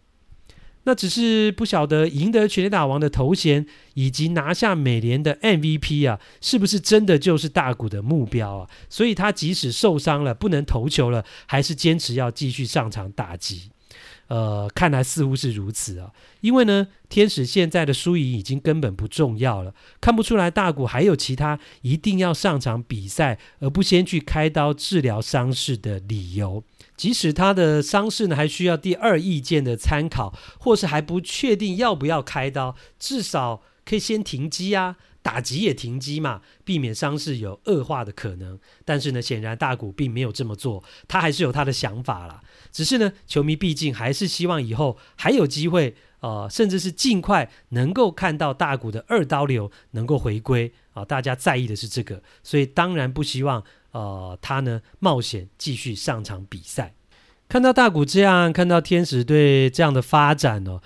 [0.84, 8.70] 那只是不晓得赢得全垒打王的头衔，以及拿下美联的 MVP 啊，是不是真的就是大谷的目标啊？
[8.88, 13.70] 所以他即使受伤了，不能投球了，还是坚持要继续上场打击。
[14.28, 16.12] 呃，看来似乎是如此啊。
[16.40, 26.62] 因为呢，天使现在的输赢已经根本不重要了，看不出来大谷还有其他一定要上场比赛而不先去开刀治疗伤势的理由。
[27.00, 38.58] 即使他的伤势呢还需要第二意见的参考，或是还不确定要不要开刀，至少可以先停机啊，打击也停机嘛，避免伤势有恶化的可能。
[38.84, 42.42] 但是呢，显然大谷并没有这么做，他还是有他的想法啦。
[42.70, 53.64] 只是呢，球迷毕竟还是希望以后还有机会，呃，甚至是尽快能够看到大谷的二刀流能够回归啊，大家在意的是这个，所以当然不希望。
[53.92, 56.94] 呃，他呢冒险继续上场比赛，
[57.48, 60.82] 看到大谷这样，看到天使队这样的发展呢、哦，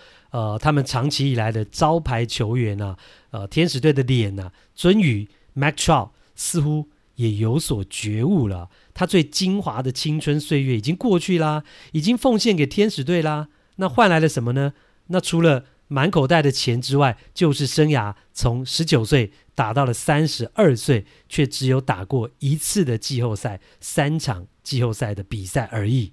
[0.53, 2.97] 呃，他们长期以来的招牌球员啊，
[3.31, 8.69] 呃，天使队的脸呐、啊，鱒鱼 Mike Trout 似乎也有所觉悟了。
[8.93, 13.49] 他最精华的青春岁月已经过去啦，已经奉献给天使队啦。
[13.77, 14.73] 那换来了什么呢？
[15.09, 26.13] 那除了满口袋的钱之外，就是生涯从十九岁打到了三十二岁，却只有打过一次的季后赛，三场季后赛的比赛而已。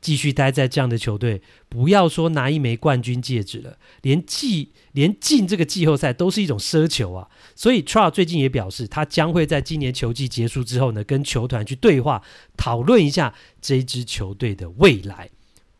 [0.00, 7.28] 继续待在这样的球队，不要说拿一枚冠军戒指了，连季连进这个季后赛都是一种奢求啊！
[7.54, 12.22] 所以 Trout 最近也表示，他将会在今年球季结束之后呢，跟球团去对话，
[12.56, 15.28] 讨论一下这支球队的未来，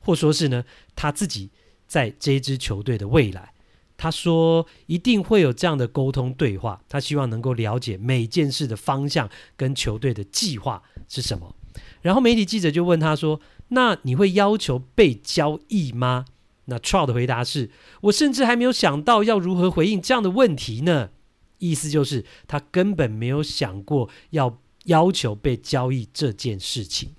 [0.00, 0.64] 或说是呢，
[0.94, 1.50] 他自己。
[1.90, 3.52] 在这支球队的未来，
[3.96, 6.80] 他说一定会有这样的沟通对话。
[6.88, 11.56] 他希望能够了解每件事的方向跟球队的计划是什么。
[12.00, 13.40] 然后媒体记者就问他说
[13.74, 16.26] ：“那你会要求被交易吗？”
[16.66, 17.72] 那 Trout 的回答是
[18.02, 21.10] ：“我甚至还没有想到要如何回应这样的问题呢。”
[21.58, 27.16] 意思就是他根本没有想过要要求被交易这件事情。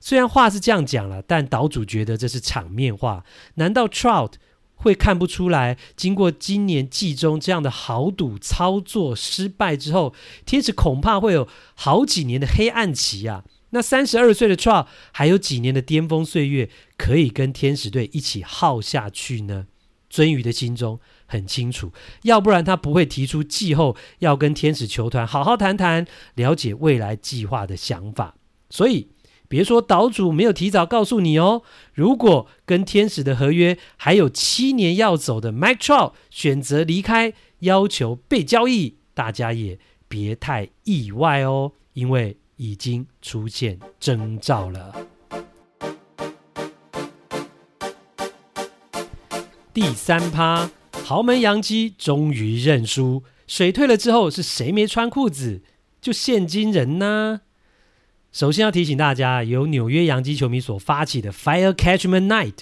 [0.00, 3.24] 虽然话是这样讲了，但岛主觉得这是场面话。
[3.54, 4.32] 难道 Trout
[4.74, 5.76] 会看不出来？
[5.94, 10.14] 经过今年季中这样的豪赌操作失败之后，
[10.46, 13.44] 天使恐怕会有好几年的黑暗期啊！
[13.72, 19.66] 那三十二岁的 Trout 还有几年的巅峰岁月可以跟天使队一起耗下去呢？
[20.10, 21.92] 鱒鱼的心中很清楚，
[22.22, 28.34] 要不然他不会提出季后要跟天使球团好好谈谈，了解未来计划的想法。
[28.70, 29.08] 所以
[29.50, 44.94] 别说岛主没有提早告诉你哦，如果跟天使的合约还有七年要走的 Mike Trout 选择离开，要求被交易，大家也别太意外哦，因为已经出现征兆了。
[49.74, 50.70] 第三趴，
[51.02, 55.62] 豪门洋基终于认输，水退了之后是谁没穿裤子？
[56.00, 57.40] 就现金人呢？
[58.32, 62.58] 首先要提醒大家，由纽约洋基球迷所发起的 Fire Catchman Night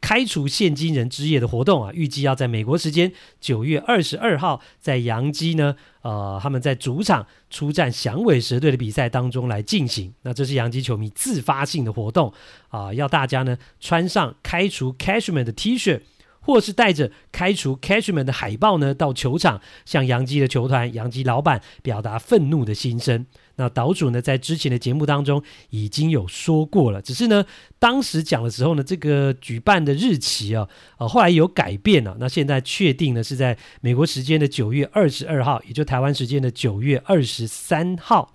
[0.00, 10.14] 开除现金人之夜的活动啊，预计要在美国时间九月二十二号在洋基呢，呃，他们在主场出战响尾蛇队的比赛当中来进行。
[10.22, 12.32] 那这是洋基球迷自发性的活动
[12.68, 16.00] 啊，要大家呢穿上开除 Catchman 的 T 恤。
[16.40, 23.26] 或是带着开除 Cashman 的海报呢，到球场向洋基的球团、洋基老板表达愤怒的心声。
[23.56, 27.44] 那岛主呢，在之前的节目当中已经有说过了，只是呢，
[27.78, 32.16] 当时讲的时候呢，这个举办的日期啊，呃，后来有改变了。
[32.20, 38.34] 那现在确定呢，是在美国时间的九月二十二号，也就台湾时间的九月二十三号。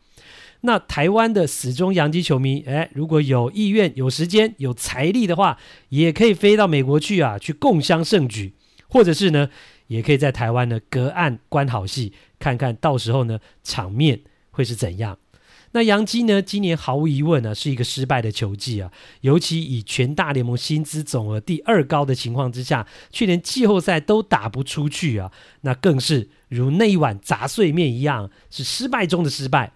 [0.61, 5.57] 那台湾的死忠洋基球迷，哎，如果有意愿、有时间、有财力的话，
[5.89, 8.53] 也可以飞到美国去啊，去共襄盛举，
[8.87, 9.49] 或者是呢，
[9.87, 14.19] 也可以在台湾呢隔岸观好戏，看看到时候呢场面
[14.51, 15.17] 会是怎样。
[15.73, 18.91] 那洋基呢，今年毫无疑问呢是一个失败的球季啊，
[19.21, 25.31] 尤其以全大联盟薪资总额第二高的情况之下，却连季后赛都打不出去啊，
[25.61, 29.71] 那更是如那一碗杂碎面一样，是失败中的失败。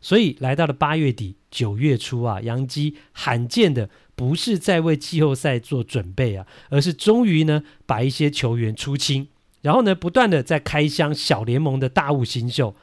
[0.00, 9.26] 所以来到了八月底九月初啊，洋基罕见的不是在为季后赛做准备啊，而是终于呢把一些球员出清，
[9.62, 12.76] 然后呢不断的在开箱小联盟的大物新秀。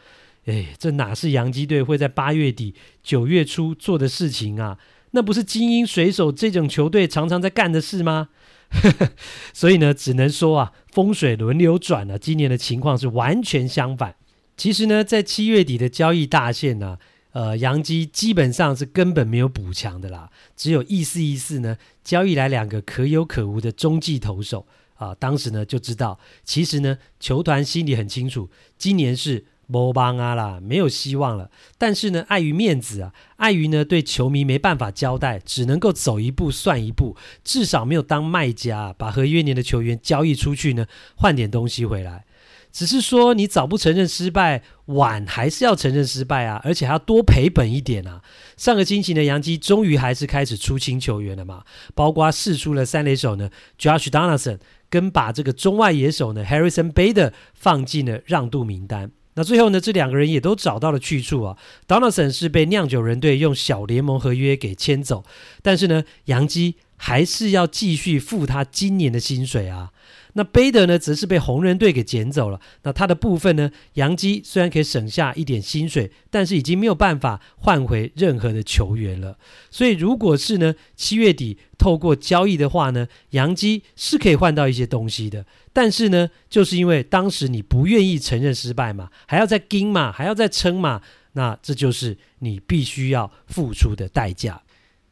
[0.47, 2.73] 哎，这哪是洋基队会在八月底
[3.03, 4.77] 九月初做的事情啊？
[5.11, 8.29] 那不是精英水手这种球队常常在干的事吗？
[9.53, 14.15] 所以呢，只能说啊，风水轮流转了啊，今年的情况是完全相反。
[14.55, 16.97] 其实呢，在七月底的交易大限呢，
[17.31, 25.13] 呃，洋基基本上是根本没有补强的啦，只有意思意思呢，交易来两个可有可无的中继投手啊。
[25.15, 31.51] 当时呢就知道，其实呢球团心里很清楚，今年是没帮啊啦，没有希望了。
[31.77, 42.25] 但是呢，碍于面子啊，碍于呢对球迷没办法交代，只能够走一步算一步，至少没有当卖家，把合约年的球员交易出去呢，换点东西回来。
[42.69, 48.21] 只是说你早不承认失败，晚还是要承认失败啊，而且还要多赔本一点啊。
[48.55, 51.63] 上个星期呢，洋基终于还是开始出清球员了嘛，
[51.95, 53.49] 包括试出了三垒手呢
[53.79, 54.59] ，Josh Donaldson，
[54.89, 59.11] 跟把这个中外野手呢，Harrison Bader 放进了让渡名单。
[59.37, 61.55] 那最后呢，这两个人也都找到了去处啊。
[61.87, 65.23] Donaldson 是被酿酒人队用小联盟合约给签走，
[65.61, 69.91] 但是呢，杨基还是要继续付他今年的薪水啊。
[70.33, 72.61] 那贝德呢，则是被红人队给捡走了。
[72.83, 79.39] 那他的部分呢，杨基虽然可以省下一点薪水，但是已经没有办法换回任何的球员了。
[79.71, 85.43] 所以，如果是呢七月底透过交易的话呢，杨基是可以换到一些东西的。
[85.73, 91.01] 但是呢，就是因为当时你不愿意承认失败嘛，还要再盯嘛，还要再撑嘛，
[91.33, 94.61] 那这就是你必须要付出的代价。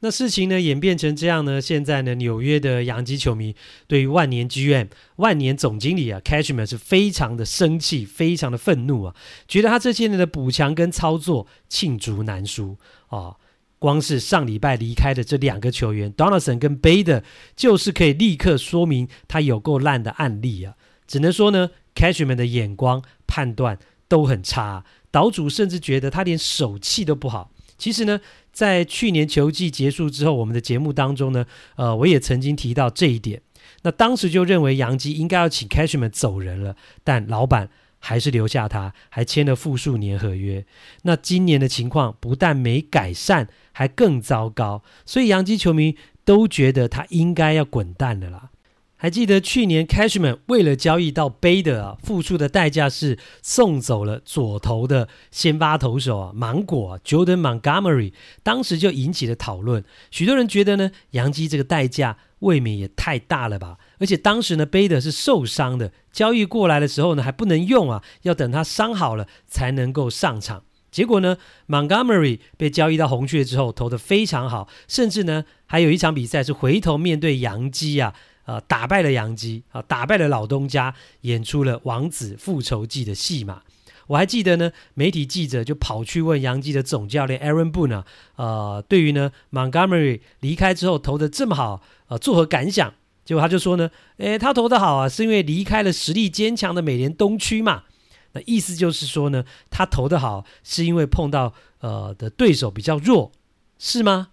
[0.05, 1.59] 那事情呢演变成这样呢？
[1.59, 3.55] 现在呢，纽约的洋基球迷
[3.87, 9.15] 对于万年剧院、万年总经理啊，Cashman 是非常的生气，非常的愤怒啊，
[9.47, 12.77] 觉得他这些年的补强跟操作罄竹难书
[13.07, 13.35] 啊、
[13.79, 17.23] 光是上礼拜离开的这两个球员，Donaldson 跟 Bader，
[17.55, 20.75] 就是可以立刻说明他有够烂的案例啊。
[21.07, 27.49] 只能说呢，Cashman 的眼光判断都很差，岛主甚至觉得他连手气都不好。
[27.79, 28.21] 其实呢。
[28.55, 31.45] 在去年球季结束之后，我们的节目当中呢，
[31.75, 33.41] 呃，我也曾经提到这一点。
[33.81, 40.65] 那当时就认为杨基应该要请 Cashman 走人了，但老板还是留下他，还签了复数年合约。
[41.01, 48.51] 那今年的情况不但没改善，还更糟糕，所以杨基球迷都觉得他应该要滚蛋了啦。
[48.97, 59.83] 还记得去年 Cashman 为了交易到 Bader 啊，付出的代价是送走了左投的先发投手啊，芒果啊，Jordan Montgomery，当时就引起了讨论。
[60.11, 63.77] 许多人觉得呢，洋基这个代价未免也太大了吧？
[63.99, 70.63] 而且当时呢，Bader 是受伤的，交易过来的时候呢还不能用啊，要等他伤好了才能够上场。
[70.89, 71.35] 结果呢
[71.67, 78.15] ，Montgomery 被交易到红雀之后，投得非常好，甚至呢还有一场比赛是回头面对洋基啊。
[78.45, 83.61] 呃打败了杨基啊，打败了老东家，演出了王子复仇记的戏码。
[84.07, 92.93] 我还记得呢，媒体记者就跑去问杨基的总教练 Aaron Boone 啊，呃，对于呢 Montgomery 离开之后投得这么好，呃，作何感想？
[93.23, 97.85] 结果他就说呢，诶，他投得好啊，是因为离开了实力坚强的美联东区嘛。
[98.33, 103.31] 那意思就是说呢，他投得好是因为碰到呃的对手比较弱，
[103.79, 104.27] 是吗？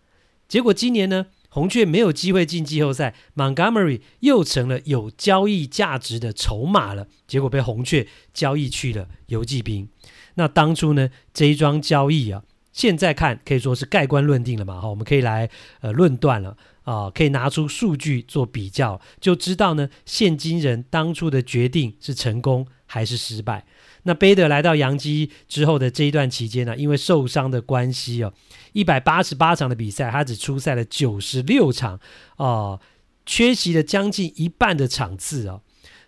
[0.47, 7.07] 结果今年呢，红雀没有机会进季后赛，Montgomery 又成了有交易价值的筹码了。
[7.27, 9.87] 结果被红雀交易去了游骑兵。
[10.37, 12.43] 那当初呢，这一桩交易啊，
[12.73, 14.81] 现在看可以说是盖棺论定了嘛。
[14.81, 15.51] 哈，我们可以来
[15.81, 16.57] 呃论断了。
[16.85, 23.65] 啊、可以拿出数据做比较，就知道呢，现今人当初的决定是成功还是失败。
[24.05, 28.33] 那贝德来到洋基之后的这一段期间呢，因为受伤的关系哦，
[28.73, 32.01] 一百八十八场的比赛，他只出赛了九十六场，
[32.37, 32.81] 哦、
[33.25, 35.63] 缺席了将近一半的场次哦。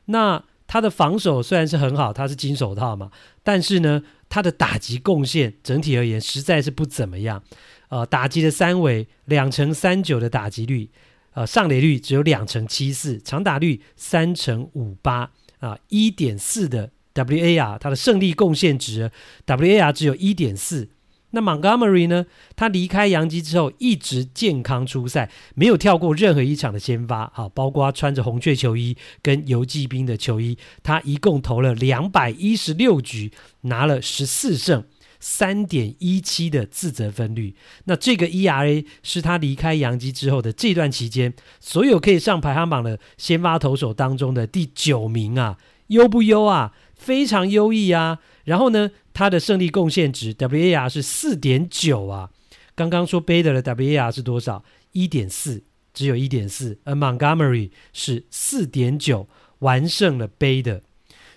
[0.07, 3.11] 那他的防守虽然是很好，他是金手套嘛，
[3.43, 7.43] 但是呢，他的打击贡献整体而言实在是不怎么样。
[7.91, 10.91] 呃，打击的三围两成三九的打击率，
[11.35, 15.31] 呃，上垒率只有两成七四，长打率三成五八
[15.61, 19.11] 啊，一点四的 WAR，他的胜利贡献值
[19.47, 20.91] WAR 只有一点四。
[21.31, 22.27] 那 Montgomery 呢？
[22.55, 34.85] 他离开洋基之后一直健康出赛，没有跳过任何一场的先发，好，包括他穿着红雀球衣跟游骑兵的球衣，他一共投了两百一十六局，拿了十四胜。
[35.27, 37.55] 三点一七的自责分率，
[37.85, 45.57] 那这个 ERA 是他离开洋基之后的这段期间，所有可以上排行榜的先发投手当中的第九名啊，
[45.87, 46.75] 优不优啊？
[46.97, 48.19] 非常优异啊！
[48.45, 52.31] 然后呢，他的胜利贡献值 WAR 是四点九啊。
[52.75, 54.65] 刚刚说 Bader 的 WAR 是多少？
[54.93, 59.29] 一点四，只有一点四，而 Montgomery 是四点九，
[59.61, 60.81] 完胜了 Bader。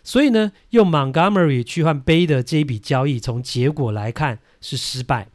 [0.04, 5.28] 所以呢，用 Montgomery 去换 Bader 这一笔交易，从结果来看是失败。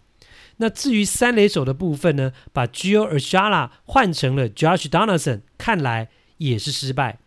[0.59, 6.09] 那至于三垒手的部分呢，把 Gio Urshela 换成了 Josh Donaldson，看来
[6.39, 7.19] 也是失败。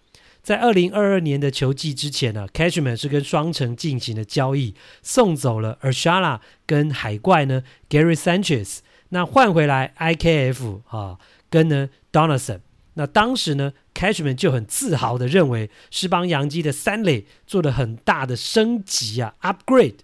[0.45, 8.77] 在二零二二年的球季之前呢，Cashman 是跟双城进行了交易，送走了 Ershala 跟海怪呢 Gary Sanchez，
[9.09, 11.17] 那换回来 IKF 啊，
[11.49, 12.59] 跟呢 Donaldson。
[12.93, 19.95] 那当时呢，Cashman 就很自豪地认为是帮洋基的三垒做了很大的升级啊，upgrade。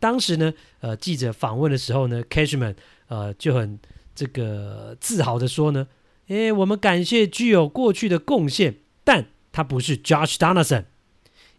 [0.00, 2.74] 当时呢，呃，记者访问的时候呢，Cashman
[3.06, 3.78] 呃就很
[4.12, 5.86] 这个自豪地说呢，
[6.26, 8.74] 诶，我们感谢具有过去的贡献，
[9.04, 10.86] 但他不是 Josh Donaldson。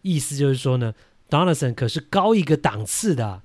[0.02, 0.92] 意思就是说呢
[1.30, 3.40] ，Donaldson 可是高一个档次的。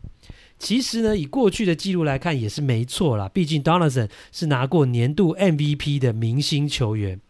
[0.60, 7.22] 其实呢，以过去的记录来看也是没错啦，毕竟 Donaldson 是拿过年度 MVP 的明星球员。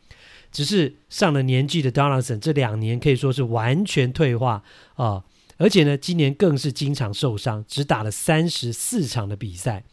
[0.51, 4.63] 只是上了年纪的 Donaldson 这两年可以说是完全退化
[4.95, 5.23] 啊、
[5.57, 9.83] 而且呢，今年更是经常受伤，只打了三十四场的比赛。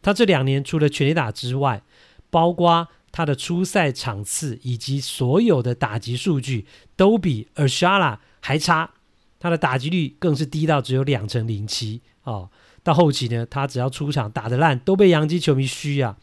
[0.00, 1.82] 他这两年除了全垒打之外，
[2.30, 8.90] 包括他的出赛场次以及所有的打击数据都比 Urshela 还差，
[9.38, 12.50] 他的打击率更是低到只有两成零七哦。
[12.82, 16.16] 到后期呢，他只要出场打得烂，都被洋基球迷嘘啊。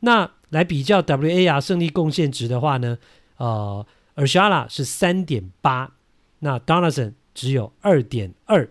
[0.00, 2.98] 那来比较 WAR 胜利贡献值的话呢？
[3.38, 5.92] 呃，Urshela 是三点八，
[6.40, 8.68] 那 Donaldson 只有二点二，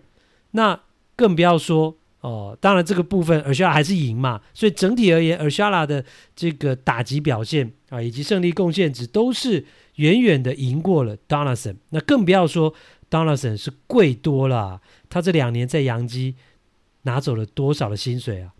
[0.52, 0.80] 那
[1.16, 6.04] 更不要说哦、当然这个部分 Urshela 还是赢嘛，所以整体而言，Urshela 的
[6.36, 9.66] 这个打击表现啊，以及胜利贡献值都是
[9.96, 11.76] 远远的赢过了 Donaldson。
[11.90, 12.72] 那更不要说
[13.10, 16.36] Donaldson 是贵多了、他这两年在洋基
[17.02, 18.52] 拿走了多少的薪水啊？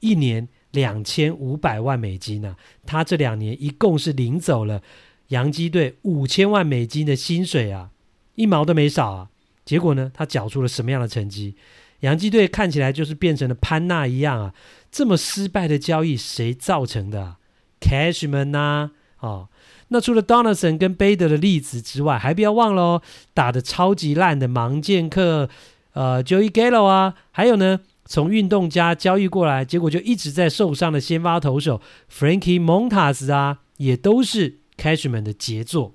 [0.00, 2.56] 一年两千五百万美金啊，
[2.86, 4.82] 他这两年一共是领走了。
[5.28, 7.90] 洋基队五千万美金的薪水啊，
[8.36, 9.28] 一毛都没少啊！
[9.64, 11.54] 结果呢，他缴出了什么样的成绩？
[12.02, 14.54] 洋基队看起来就是变成了潘纳一样啊！
[14.92, 17.38] 这么失败的交易，谁造成的啊
[17.80, 19.48] ？Cashman 呐、哦，
[19.88, 23.02] 那除了 Donaldson 跟 Bader 的例子之外，还不要忘了哦，
[23.34, 25.48] 打得超级烂的盲剑客，
[25.94, 31.80] 呃，Joey Gallo 啊，还有呢，从运动家交易过来，结果就一直在受伤的先发投手
[32.10, 34.58] Frankie Montas 啊，也都是。
[34.78, 35.94] Cashman 的杰作，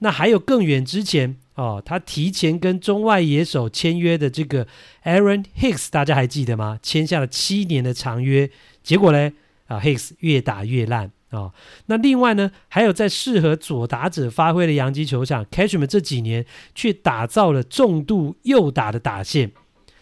[0.00, 4.66] 那还有更远之前哦，他提前跟中外野手签约的这个
[5.04, 6.78] Aaron Hicks，大家还记得吗？
[6.82, 8.50] 签下了七年的长约，
[8.82, 9.32] 结果呢，
[9.66, 11.54] 啊，Hicks 越打越烂啊、哦。
[11.86, 16.44] 那另外呢，还有在适合左打者发挥的洋基球场，Cashman 这几年
[16.74, 19.52] 却打造了重度右打的打线。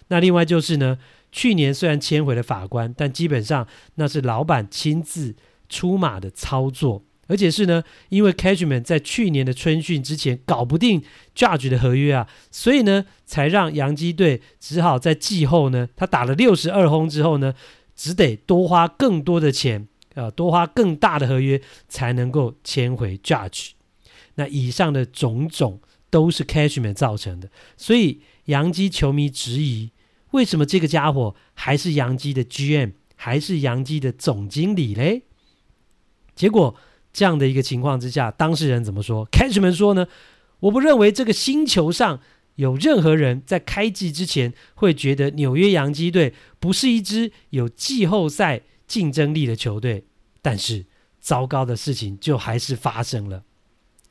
[0.09, 0.99] 那另外就是呢，
[1.31, 5.37] 去年虽然签回了法官，但基本上那是老板亲自
[5.69, 7.05] 出马的操作。
[7.27, 11.03] 而且是呢，因为 Cashman 在去年的春训之前搞不定
[11.35, 17.55] Judge 的合约啊，所以呢，才让洋基队只好在季后呢，他打了六十二轰之后呢，
[17.97, 23.71] 只得多花更多的钱，呃，多花更大的合约才能够签回 Judge。
[24.35, 27.49] 那以上的种种都是 Cashman 造成的，
[27.79, 29.91] 所以洋基球迷质疑，
[30.33, 35.23] 为什么这个家伙还是洋基的 GM，还是洋基的总经理嘞？
[36.37, 36.77] 结果。
[37.15, 40.07] 这样的一个情况之下，当事人怎么说？Catchman 说呢，
[40.59, 42.21] 我不认为这个星球上
[42.57, 50.05] 有任何人在开季之前会觉得纽约洋基队不是一支有季后赛竞争力的球队。
[50.43, 50.85] 但是
[51.21, 53.45] 糟糕的事情就还是发生了。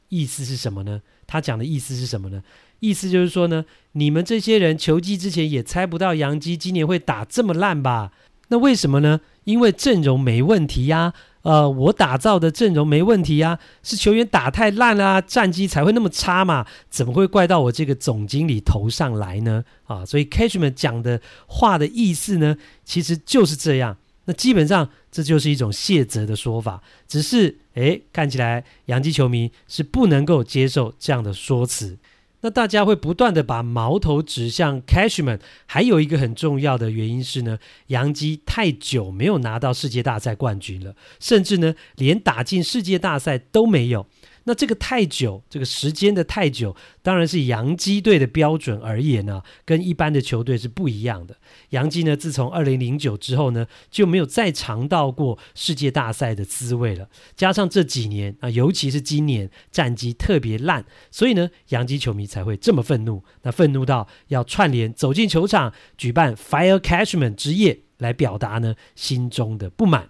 [0.09, 1.01] 意思是什么呢？
[1.27, 2.41] 他讲的意思是什么呢？
[2.79, 8.11] 意思就是说呢，你们这些人球季之前也猜不到洋基今年会打这么烂吧？
[8.47, 9.21] 那为什么呢？
[9.43, 11.13] 因为阵容没问题呀。
[11.43, 16.65] 呃，我打造的阵容没问题啊，是球员打太烂啦，战绩才会那么差嘛？
[16.89, 19.63] 怎么会怪到我这个总经理头上来呢？
[19.85, 23.97] 啊，所以 Cashman 讲的话的意思呢，其实就是这样。
[24.25, 31.97] 那基本上这就是一种卸责的说法，只是诶，看起来洋基球迷是不能够接受这样的说辞。
[32.43, 44.05] 那大家会不断的把矛头指向 Cashman，还有一个很重要的原因是呢，杨基太久没有拿到世界大赛冠军了，甚至呢，连打进世界大赛都没有。
[44.45, 51.37] 那这个太久，这个时间的太久，当然是洋基队的标准而言呢，跟一般的球队是不一样的。
[51.69, 57.07] 洋基呢，自从二零零九之后呢，就没有再尝到过世界大赛的滋味了。
[57.35, 63.23] 加上这几年啊，尤其是今年战绩特别烂，所以呢，洋基球迷才会这么愤怒。
[63.43, 70.09] 那愤怒到要串联走进球场，举办 Fire Cashman 之夜，来表达呢心中的不满。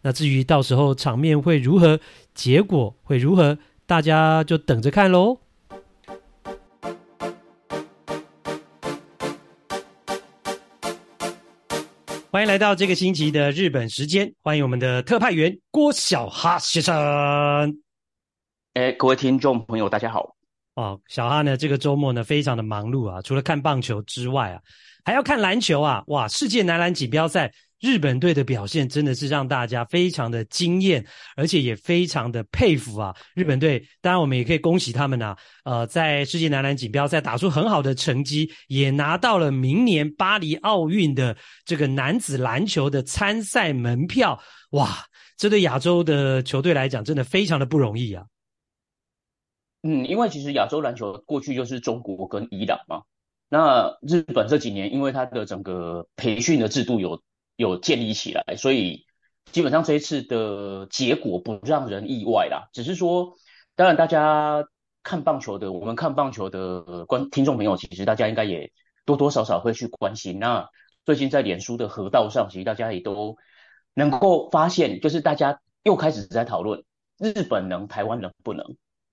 [0.00, 2.00] 那至于到时候场面会如何，
[2.34, 3.58] 结果会如何？
[3.86, 5.38] 大家就等着看喽！
[12.30, 16.94] 欢迎来到这个星期的日本时间，欢迎我们的特派员郭小哈先生。
[18.72, 20.34] 哎，各位听众朋友，大家好！
[20.76, 24.60] 哦，小哈呢，这个周末呢，非常的忙碌啊，除了看棒球之外啊，
[25.04, 26.02] 还要看篮球啊！
[26.06, 27.52] 哇，世界男篮锦标赛。
[27.80, 31.04] 日本队的表现真的是让大家非常的惊艳，
[31.36, 33.14] 而且也非常的佩服啊！
[33.34, 44.40] 日本队，当然我们也可以恭喜他们呐、啊，呃，在世界男篮锦标赛打出很好的成绩，也拿到了明年巴黎奥运的这个男子篮球的参赛门票。
[44.70, 45.04] 哇，
[45.36, 48.24] 这对亚洲的球队来讲，真的非常的不容易啊！
[49.82, 53.02] 嗯，因为其实亚洲篮球过去就是中国跟伊朗嘛，
[53.50, 57.20] 那日本这几年因为它的整个培训的制度有。
[57.56, 59.04] 有建立起来，所以
[59.52, 62.68] 基本上这一次的结果不让人意外啦。
[62.72, 63.34] 只是说，
[63.76, 64.64] 当然大家
[65.02, 68.72] 看棒球的，我们看棒球的观听众朋友，其实大家应该也
[69.04, 70.38] 多多少少会去关心。
[70.38, 70.68] 那
[71.04, 73.36] 最近在脸书的河道上，其实大家也都
[73.94, 76.82] 能够发现，就是大家又开始在讨论
[77.18, 78.64] 日本能，台湾能不能？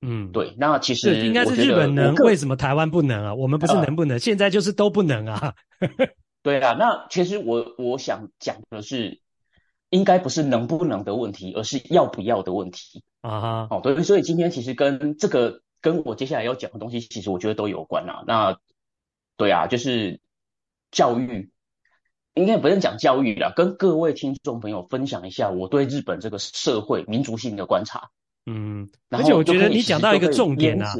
[0.01, 0.55] 嗯，对。
[0.57, 3.35] 那其实应该是日本能，为什么台湾不能啊？
[3.35, 5.53] 我们不是能不能，呃、现在就是都不能啊。
[6.43, 9.21] 对啊，那其实我我想讲的是，
[9.91, 13.67] 应该不是能不能的问题，而是要不要的问题啊。
[13.69, 18.23] 哦，对，所以今天其实跟这个跟我接下来要讲的东西，其实我觉得都有关啊。
[18.25, 18.57] 那
[19.37, 20.19] 对啊，就是
[20.89, 21.51] 教育，
[22.33, 28.09] 应该不用讲教育了，跟各位听众朋友分享一下我对日本这个社会民族性的观察。
[28.47, 30.91] 嗯，而且我觉得你讲到一个重点啊，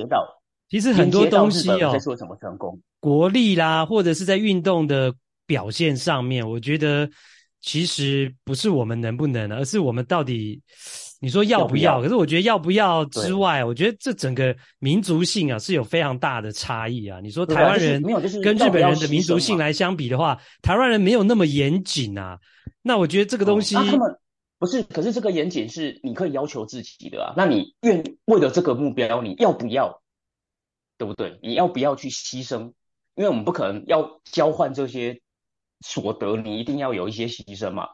[0.70, 5.16] 其实很多东西哦，在说什么成功，国力啦，或者是在运动的。
[5.52, 7.10] 表现上面，我觉得
[7.60, 10.62] 其实不是我们能不能，而是我们到底
[11.20, 12.02] 你说要不要？
[12.02, 17.20] 可是我觉得要不要之外，我觉得这整个民族性啊是有非常大的差异啊。
[17.22, 18.02] 你说台湾人
[18.42, 22.40] 跟日本人的民族性来相比的话，台湾人没有那么严谨啊。
[22.82, 23.76] 那我觉得这个东西，
[24.58, 27.34] 不是，可是这个严谨是你可以要求自己的啊。
[27.36, 30.02] 那你愿为了这个目标，你要不要？
[30.98, 31.40] 对不对？
[31.44, 32.72] 你要不要去牺牲？
[33.16, 35.20] 因为我们不可能要交换这些。
[35.82, 37.88] 所得你一定要有一些牺牲嘛？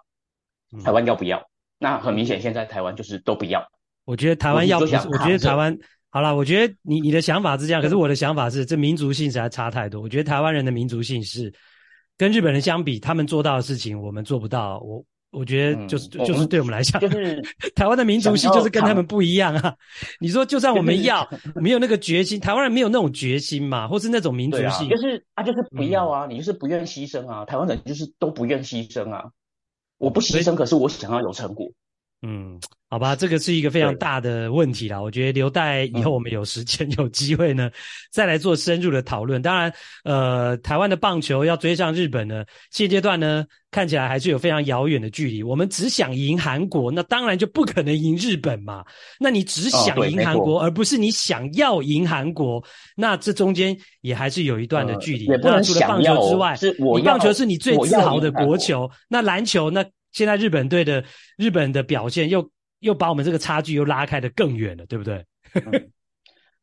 [0.84, 1.40] 台湾要不要？
[1.40, 1.46] 嗯、
[1.80, 3.66] 那很明显，现在台湾就是都不要。
[4.06, 5.78] 我觉得台湾要不要，我觉得台湾
[6.10, 10.02] 好啦，我觉得你你的想法是这样，可是我的想法是，这民族性实在差太多。
[10.02, 11.54] 我觉得台湾人的民族性是
[12.18, 14.80] 跟日本人相比，他们做到的事情我们做不到。
[14.80, 17.42] 我我觉得就是、嗯、就是对我们来讲，就是
[17.76, 19.76] 台湾的民族性就是跟他们不一样啊。
[20.20, 27.46] 你说就算我们要 没有那个决心，台湾人没有那种决心嘛，或是那种民族性，啊就是啊，就是不要啊，嗯、你就是不愿牺牲啊。
[27.46, 29.26] 台湾人就是都不愿牺牲啊。
[29.98, 31.68] 我不牺牲，可是我想要有成果。
[32.22, 32.60] 嗯，
[32.90, 35.02] 好吧，这个是一个非常大的问题啦。
[35.02, 37.70] 我觉得留待以后我们有时间、 有机会呢，
[38.14, 39.42] 再来做深入的讨论。
[39.42, 39.74] 当然，
[40.06, 45.44] 呃，台湾的棒球要追上日本呢，现阶段呢，看起来还是有非常遥远的距离。
[45.44, 48.86] 我们只想赢韩国，那当然就不可能赢日本嘛。
[49.20, 52.64] 那你只想赢韩国，而不是你想要赢韩国，
[52.96, 55.28] 那这中间也还是有一段的距离。
[55.44, 61.04] 那除了棒球之外，是你棒球是你最自豪的国球，那篮球那现在日本队的
[61.38, 62.50] 日本的表现又。
[62.88, 65.26] 又把我们这个差距又拉开的更远了，对不对？
[65.54, 65.92] 嗯、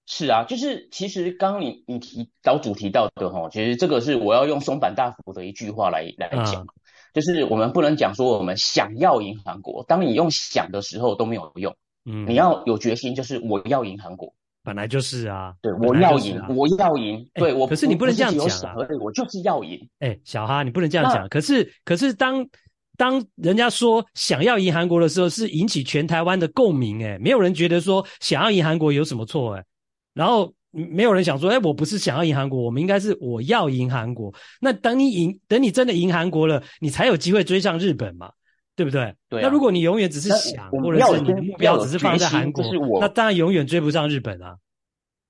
[0.06, 6.66] 是啊，就是其实刚刚你你提岛主提到的哈，其实这个是我要用松坂大辅的一句话来来讲，嗯、
[7.12, 22.48] 就是我们不能讲说我们想要赢韩国，当你用想的时候都没有用，嗯，你要有决心，就是我要赢韩国，本来就是啊，对，我要赢，啊、我要赢，对我，可是你不能这样讲啊，我就是要赢，哎，小哈，你不能这样讲，可是可是当。
[22.96, 29.64] 当人家说想要赢韩国的时候，是引起全台湾的共鸣，诶，没有人觉得说想要赢韩国有什么错，诶，
[30.12, 34.32] 然后没有人想说，诶，我不是想要赢韩国，我们应该是我要赢韩国。
[34.60, 38.30] 那等你赢，等你真的赢韩国了，你才有机会追上日本嘛，
[38.76, 39.14] 对不对？
[39.28, 39.42] 对啊。
[39.42, 42.64] 那如果你永远只是想，或者是你的目标只是放在韩国，
[43.00, 44.56] 那当然永远追不上日本啊，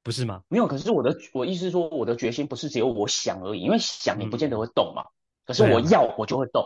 [0.02, 0.42] 不是吗？
[0.48, 5.12] 没有，可是我的我意思是说，我的决心不是只有我想而已，因为想你不见得会动嘛，嗯，
[5.46, 6.62] 可是我要我就会动。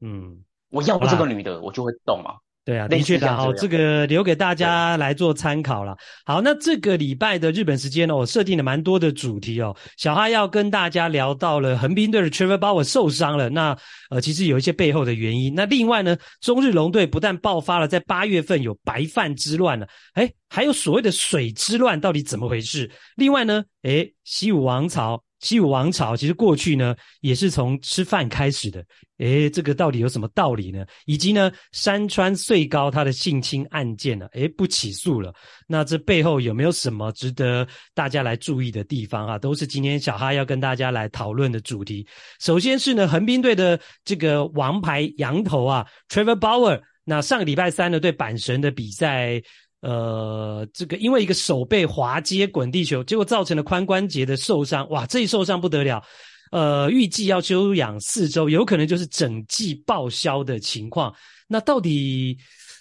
[0.00, 0.36] 嗯，
[0.70, 2.34] 我要这个女的，我就会动嘛。
[2.64, 5.96] 对啊，的确的，好，这个留给大家来做参考了。
[6.24, 9.72] 好，那这个礼拜的日本时间呢，我设定了蛮多的主题哦。
[9.96, 13.78] 小哈要跟大家聊到了横滨队的 Trevor Bauer 受伤了，那
[14.10, 15.54] 呃，其实有一些背后的原因。
[15.54, 22.90] 那另外呢，中日龙队不但爆发了在八月份有白饭之乱了，诶，还有所谓的水之乱，到底怎么回事？
[23.14, 25.22] 另外呢，诶，西武王朝。
[25.40, 28.84] 西武王朝其实过去呢也是从吃饭开始的，
[29.18, 30.84] 诶，这个到底有什么道理呢？
[31.04, 35.34] 以及呢，山川穗高他的性侵案件呢，诶，不起诉了，
[35.66, 39.38] 那这背后有没有什么值得大家来注意的地方啊？
[39.38, 42.06] 都是今天小哈要跟大家来讨论的主题。
[42.40, 49.42] 首先是呢，横滨队的这个王牌洋头啊，Trevor Bauer，那上个礼拜三呢对阪神的比赛。
[49.86, 54.88] 呃，这个因为一个手背滑接滚地球，结果造成了髋关节的受伤。
[54.90, 56.02] 哇，这一受伤不得了。
[56.50, 61.14] 呃，预计要休养四周，有可能就是整季报销的情况。
[61.46, 62.36] 那到底，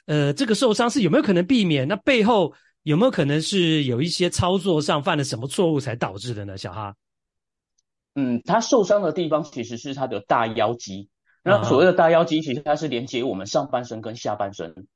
[0.08, 1.88] 呃，这个受伤是有没有可能避免？
[1.88, 2.52] 那背后
[2.82, 6.58] 有没有可能是有一些操作上犯了什么错误才导致的呢？
[6.58, 6.96] 小哈，
[8.16, 11.08] 嗯，他受伤的地方其实是他的大腰肌。
[11.44, 14.88] 那所谓的大腰肌，其实它是连接我们上半身跟下半身。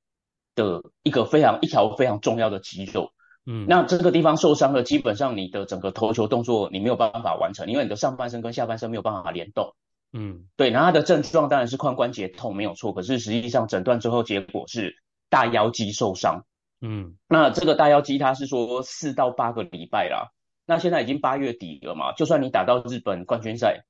[0.56, 3.12] 的一个非常一条非常重要的肌肉，
[3.46, 9.74] 嗯，那这个地方受伤了，基本上你的整个投球动作你没有办法完成，因为你的上半身跟下半身没有办法联动，
[10.12, 14.96] 嗯，对，然后它的症状当然是髋关节痛没有错，可是实际上诊断之后结果是
[15.30, 16.46] 大腰肌受伤，
[16.82, 20.32] 嗯，那这个大腰肌它是说四到八个礼拜啦，
[20.66, 23.86] 那现在已经八月底了嘛，就算你打到日本冠军赛，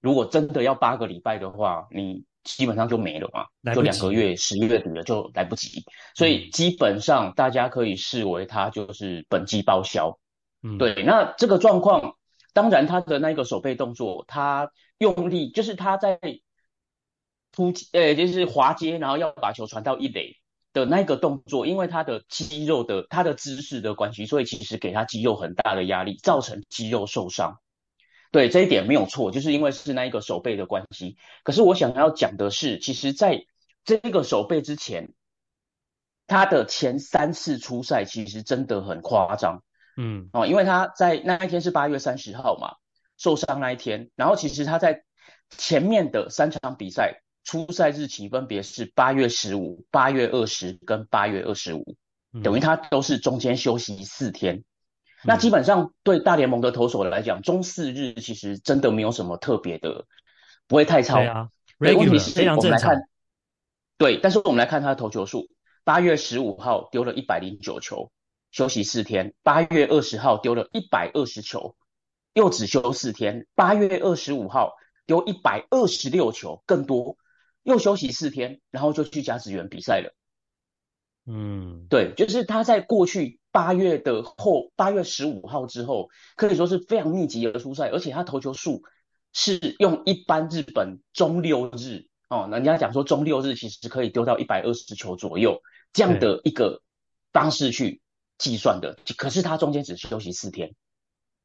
[0.00, 2.24] 如果真的要八个礼拜的话，你。
[2.44, 5.84] 基本上就没了嘛，就两个月，十月底了就来不及，
[6.14, 10.18] 所以基本上大家可以视为它就是本季报销。
[10.62, 12.16] 嗯，对，那这个状况，
[12.52, 16.20] 当然他的那个手背动作，他用力就是他在
[17.50, 20.36] 突击，呃，就是滑接，然后要把球传到一垒
[20.72, 27.58] 的那个动作，因为他的肌肉的他的姿势的关系，所以其实给他肌肉很大的压力，造成肌肉受伤。
[28.32, 31.18] 对，这一点没有错，就是因为是那一个手背的关系。
[31.44, 33.44] 可是我想要讲的是，其实在
[33.84, 35.12] 这个手背之前，
[36.26, 39.62] 他的前三次出赛其实真的很夸张。
[39.98, 42.76] 嗯，哦，因为他在那一天是八月三十号嘛，
[43.18, 45.04] 受伤那一天，然后其实他在
[45.50, 51.96] 前面的三场比赛出赛日期分别是八月十五、八月二十跟八月二十五，
[52.42, 54.64] 等于他都是中间休息四天。
[55.24, 60.06] 那基本上对大联盟的投手来讲，中四日其实真的没有什么特别的，
[60.66, 61.16] 不会太超。
[61.16, 61.48] 对啊，
[61.78, 63.02] 对，问题是我们来看，
[63.98, 65.48] 对，但是我们来看他的投球数，
[65.84, 68.10] 八月十五号丢了一百零九球，
[68.50, 71.76] 休息四天；八月二十号丢了一百二十球，
[72.34, 74.74] 又只休四天；八月二十五号
[75.06, 77.16] 丢一百二十六球，更多，
[77.62, 80.14] 又休息四天，然后就去甲子园比赛了。
[81.26, 88.82] 嗯，对，就是他在过去八月的后，八月十五号之后，可以说是非常密集的出赛，而且他投球数
[89.32, 95.62] 是用一般日本中六日哦，人家讲说中六日其实可以丢到一百二十球左右
[95.92, 96.82] 这样的一个
[97.32, 98.00] 方式去
[98.38, 100.74] 计算的，可是他中间只休息四天。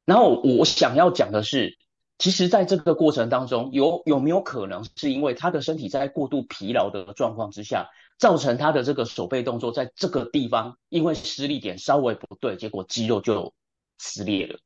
[0.04, 1.76] 然后我想要讲的是，
[2.18, 7.88] 其实在这个过程当中，有有没有可能是因为他的身体在过度疲劳的状况之下，
[8.18, 13.54] 造成他的这个手背动作在这个地方因为施力点稍微不对，结果肌肉就
[13.98, 14.58] 撕裂了。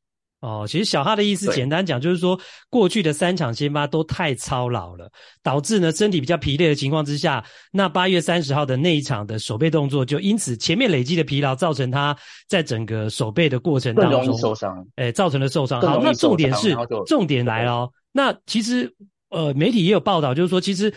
[0.43, 2.37] 哦，其实小哈的意思简单讲就是说，
[2.69, 5.09] 过去的三场先发都太操劳了，
[5.41, 12.17] 导致呢身体比较疲累的情况之下，那八月三十号的那一场的手背动作就因此前面累积的疲劳，造成他
[12.49, 15.81] 在整个手背的过程当中受伤，哎，造成了受伤。
[15.81, 16.77] 好，那重点是
[17.07, 18.93] 重点来了哦，那其实
[19.31, 20.93] 呃媒体也有报道，就是说其实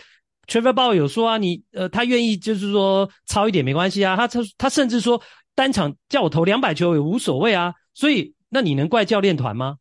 [0.48, 5.22] Trevor Bauer 有说啊，你呃他愿意就是说操一点没关系啊，他他他甚至说
[5.54, 8.34] 单场叫我投两百球也无所谓啊，所以。
[8.48, 9.78] 那你能怪教练团吗？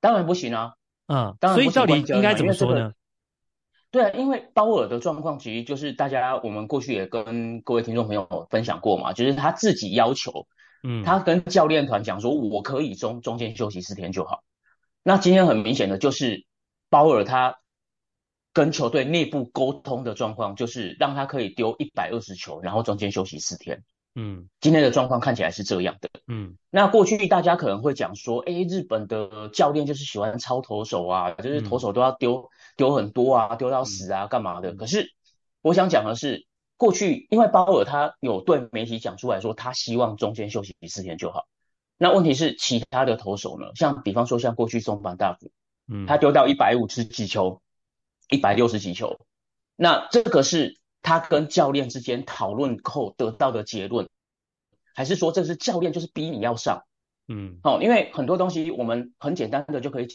[0.00, 0.74] 当然不行啊！
[1.06, 2.92] 啊、嗯，当然不行，所以到底应该怎么说呢？
[3.90, 10.46] 对啊，因为鲍尔的状况其实就是大家我们过去也跟各位听众朋友分享过嘛，就是他自己要求，
[10.84, 14.44] 嗯，他跟教练团讲说，我可以中中间休息四天就好。
[15.02, 16.46] 那今天很明显的就是
[16.88, 17.58] 鲍尔他
[18.52, 23.82] 跟球队内部沟通的状况，就是让他可以丢一百二十球，然后中间休息四天。
[24.22, 26.10] 嗯，今天的状况看起来是这样的。
[26.26, 34.74] 嗯，那过去大家可能会讲说，诶，日本的教练就是喜欢超投手啊，就是投手都要丢丢很多啊，丢到死啊，干嘛的？
[34.74, 35.14] 可是
[35.62, 36.44] 我想讲的是，
[36.76, 41.46] 过去因为鲍尔他有对媒体讲出来说，他希望中间休息四天就好。
[41.96, 43.68] 那问题是其他的投手呢？
[43.74, 45.50] 像比方说像过去松坂大辅，
[45.88, 47.62] 嗯，他丢到一百五十几球，
[48.28, 49.18] 一百六十几球，
[49.76, 50.78] 那这个是。
[51.02, 54.08] 他跟教练之间讨论后得到的结论，
[54.94, 56.84] 还是说这是教练就是逼你要上？
[57.28, 60.08] 嗯，哦，因为很多东西我们很简单的就可以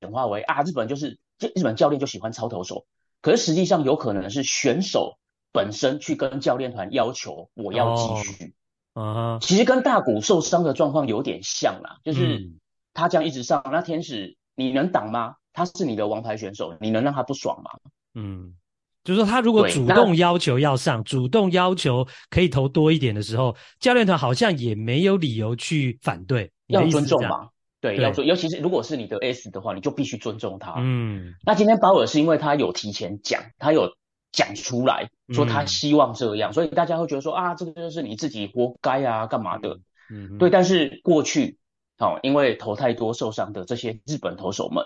[0.00, 2.86] 简化为啊，日本就是日本教练就喜欢操投手，
[3.22, 5.18] 可是实际上有可能是选手
[5.52, 8.54] 本身去跟教练团要求我要继续。
[8.92, 12.50] 啊、哦，其实跟大谷受伤的状况有点像啦，就是
[12.92, 15.36] 他这样一直上，那天使你能挡吗？
[15.52, 17.70] 他是你的王牌选手，你能让他不爽吗？
[18.14, 18.54] 嗯。
[19.08, 27.48] 就是说，他如果主动要求要上，主动要求可以投多一点的时候，教练团好像也没有理由去反对，要尊重嘛？
[27.80, 30.74] 对，对要尊，尤其是如果是你的 S 的话，你就必须尊重他。
[30.76, 33.90] 嗯，那今天鲍尔是因为他有提前讲，他有
[34.30, 39.78] 讲出来说他希望这样，嗯、所以大家会觉得说啊，这个就是你自己活该啊，干嘛的？
[40.10, 40.50] 嗯，对。
[40.50, 41.56] 但是过去，
[41.96, 44.84] 好、哦，因为投太多受伤的这些日本投手们。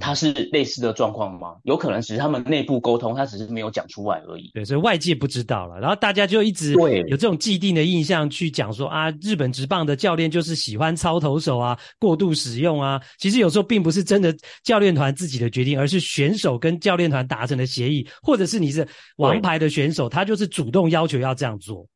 [0.00, 1.56] 他是类似的状况吗？
[1.62, 4.50] 有可能只是他们内部沟通，他只是没有讲出来而已。
[4.52, 13.00] 对，所以外界不知道了，然后大家就一直有这种既定的印象去讲说啊，日本职棒的教练就是喜欢操投手啊，过度使用啊。
[13.18, 14.34] 其实有时候并不是真的
[14.64, 18.86] 教练团自己的决定，而是选手跟教练团达成的协议，或者是你是
[19.18, 21.86] 王牌的选手，他就是主动要求要这样做。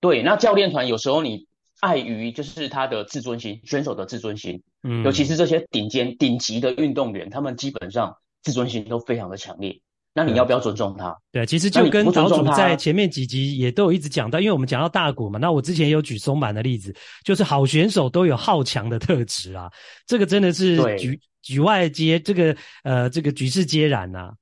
[0.00, 1.46] 对，那教练团有时候你。
[1.82, 9.80] 碍于就是他的自尊心，选手的自尊心，嗯，尤其是这些顶尖顶级的运动员，他们基本上自尊心都非常的强烈。
[10.14, 11.18] 那你要不要尊重他？
[11.32, 19.68] 对，其实就跟岛主在前面几集也都有一直讲到，因为我们讲到大谷嘛，那我之前有举松坂的例子，就是好选手都有好强的特质啊，
[20.06, 24.32] 这个真的是举举外皆这个呃这个举世皆然呐、啊。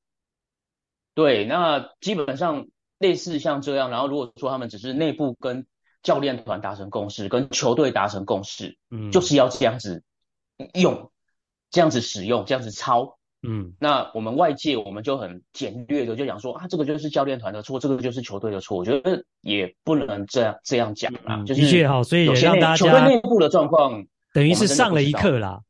[1.14, 2.66] 对，那基本上
[2.98, 5.64] 类似像这样，然后如果说他们只是内部跟
[6.02, 10.02] 教练团达成共识，跟球队达成共识，嗯，就是要这样子
[10.74, 11.10] 用，
[11.70, 25.60] 这样子使用，这样子操，嗯，那我们外界我们就很简略的就讲说啊，这个就是教练团的错，这个就是球队的错，我觉得也不能这样这样讲啦，嗯、就是的确哈，所以也让大家球队内部的状况等于是上了一课啦。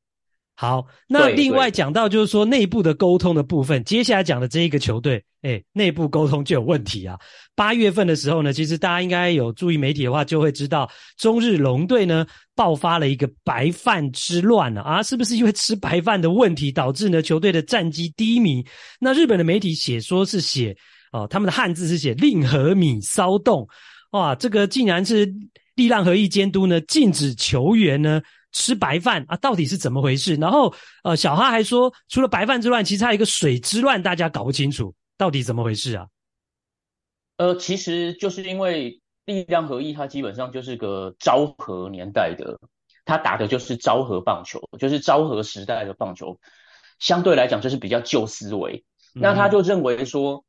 [0.61, 7.19] 好，那另外讲到就是说内部的沟通的部分，接下来讲的这一个球队，诶，内部沟通就有问题啊。
[7.57, 10.87] 八月份的时候呢，其实大家应该有注意媒体的话，就会知道
[11.17, 18.63] 中日龙队呢爆发了一个白饭之乱了啊，啊，是不是因为吃白饭的问题导致呢球队的战绩低迷？
[19.01, 20.77] 那日本的媒体写说是写
[21.11, 23.67] 哦，他们的汉字是写令和米骚动，
[24.11, 25.27] 哇，这个竟然是
[25.75, 28.21] 力浪合意监督呢禁止球员呢。
[28.53, 30.35] 吃白饭啊，到底是怎么回事？
[30.37, 30.75] 然后，
[31.05, 36.07] 呃，小哈还说，除了白饭之乱，其实还有一个水之乱，大家搞不清楚到底怎么回事啊？
[37.37, 42.59] 呃，其实就是因为力量合一，它基本上就是个昭和年代的，
[43.05, 46.39] 他打的就是昭和棒球，就是昭和时代的棒球，
[46.99, 48.85] 相对来讲就是比较旧思维。
[49.15, 50.45] 嗯、那他就认为说，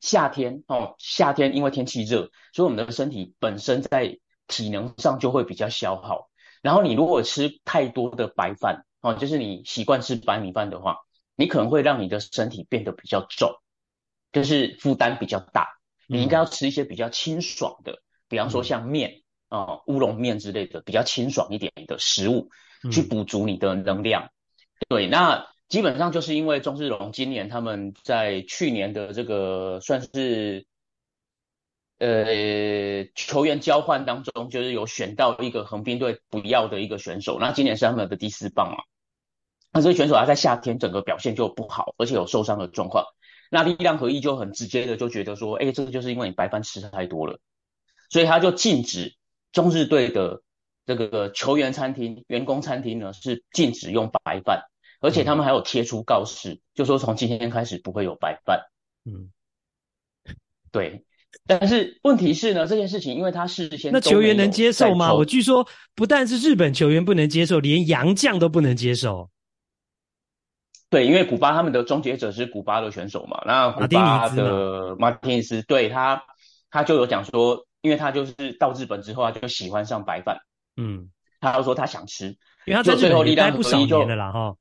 [0.00, 4.18] 夏天哦，夏天因为天气热，所以我们的身体本身在
[4.48, 6.28] 体能上就会比较消耗。
[6.62, 10.96] 然后你如果吃太多的白饭，哦，就是你习惯吃白米饭的话，
[11.36, 13.50] 你可能会让你的身体变得比较重，
[14.32, 15.68] 就是负担比较大。
[16.06, 17.98] 你应该要吃一些比较清爽的，
[18.28, 22.48] 比方说像面啊、哦、乌龙面之类的，比较清爽一点的食物。
[22.90, 24.24] 去补足你的能量。
[24.24, 24.30] 嗯、
[24.88, 30.66] 对，那基本上就是因为钟志龙今年他们在去年的这个算是
[32.02, 38.82] 呃球员交换当中，就是有选到一个横滨队不要的一个选手，那今年是他们的第四棒嘛。
[39.72, 43.04] 那这个选手他在夏天整个表现就不好，而且有受伤的状况。
[43.50, 47.38] 那力量合一就很直接的就觉得说，哎，这个就是因为你白饭吃太多了，
[48.10, 49.14] 所以他就禁止
[49.52, 50.42] 中日队的
[50.86, 54.64] 这个球员餐厅、员工餐厅呢是禁止用白饭，
[55.00, 58.66] 而且他们还有贴出告示，嗯、就说从今天开始不会有白饭。
[59.04, 59.30] 嗯，
[60.72, 61.04] 对。
[61.46, 65.12] 但是问题是呢，这件事情因为他事先，那球员能接受吗？
[65.12, 69.28] 我据说不但是日本球员不能接受，连洋将都不能接受。
[70.90, 76.22] 对，因为古巴他们的终结者是古巴的选手嘛，那古巴的马丁尼斯，对他，
[76.70, 80.36] 他就有讲说，因为他就是到日本之后，他就喜欢上白饭，
[80.76, 81.08] 嗯，
[81.40, 82.26] 他就说他想吃，
[82.66, 84.54] 因为他在最后力量合一就了哈，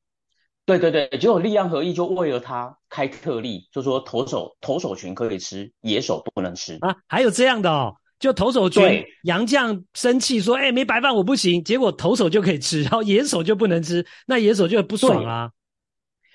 [0.77, 6.77] 对对对，结果力量合一就为了他开特例，就说投手投手群可以吃，野手不能吃。
[6.81, 15.51] 啊，还有这样的哦，就投手群杨绛生气说，哎，没白饭我不行，结果投手就可以吃，然后野手就不能吃，那野手就很不爽啊。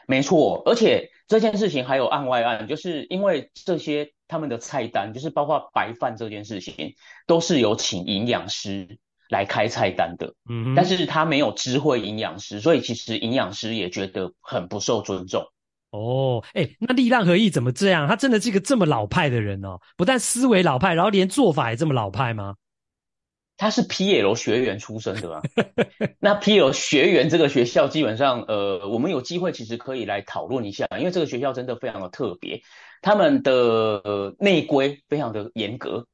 [0.07, 6.95] 没错，而且这件事情还有案外案，就是因为这些他们的菜单，就是包括白饭这件事情，
[7.27, 8.99] 都是有请营养师
[9.29, 10.35] 来开菜单的。
[10.49, 15.45] 嗯，但是他没有知会营养师，所以其实营养师也觉得很不受尊重。
[15.91, 18.07] 哦，哎，那力浪合一怎么这样？
[18.09, 22.55] 他真的是一个这么老派的人哦，不但思维老派，然后连做法也这么老派吗？
[23.59, 25.43] 他是 PL 学员出身的啊？
[26.21, 32.61] 那 PL 学员这个学校基本上，呃，我们有机会其实可以来讨论一下，因为这个学校真的非常的特别，
[33.01, 36.07] 他们的呃内规非常的严格，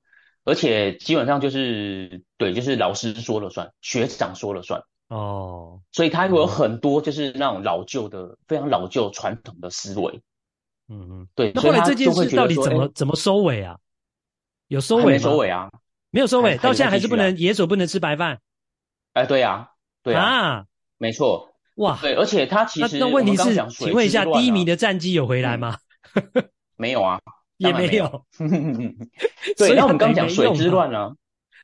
[0.45, 10.21] 而且基本上就是对，就是老师说了算，学长说了算哦，所以他会有很多就是那种老旧的、非常老旧传统的思维。
[10.89, 11.53] 嗯嗯，对。
[11.55, 13.79] 那后来这件事到底怎么怎么收尾啊？
[14.69, 15.05] 有收尾？
[15.05, 15.71] 没收尾啊。
[16.15, 18.39] 没有收尾，到现在还是不能野手不能吃白饭。
[19.15, 19.71] 哎，对呀，
[20.03, 20.67] 对啊，
[20.99, 25.79] 没错，哇，对，而且他其实那问题是，请问一下，第一名的战绩有回来吗？
[26.77, 27.19] 没有啊，
[27.63, 28.25] 也没有。
[29.57, 31.13] 对，那我们刚讲水之乱啊，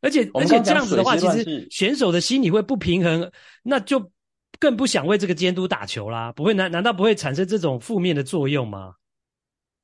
[0.01, 3.31] 而且而且这样子的话，其实选手的心理会不平衡，
[3.63, 4.11] 那就
[4.59, 6.33] 更不想为这个监督打球啦。
[6.33, 8.95] 不会难难道不会产生这种负面的作用吗？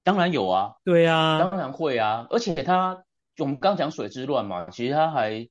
[0.03, 3.05] 当然有啊，对啊，当然会啊，而且他。
[3.37, 5.45] 就我们刚讲水之乱嘛，其实他还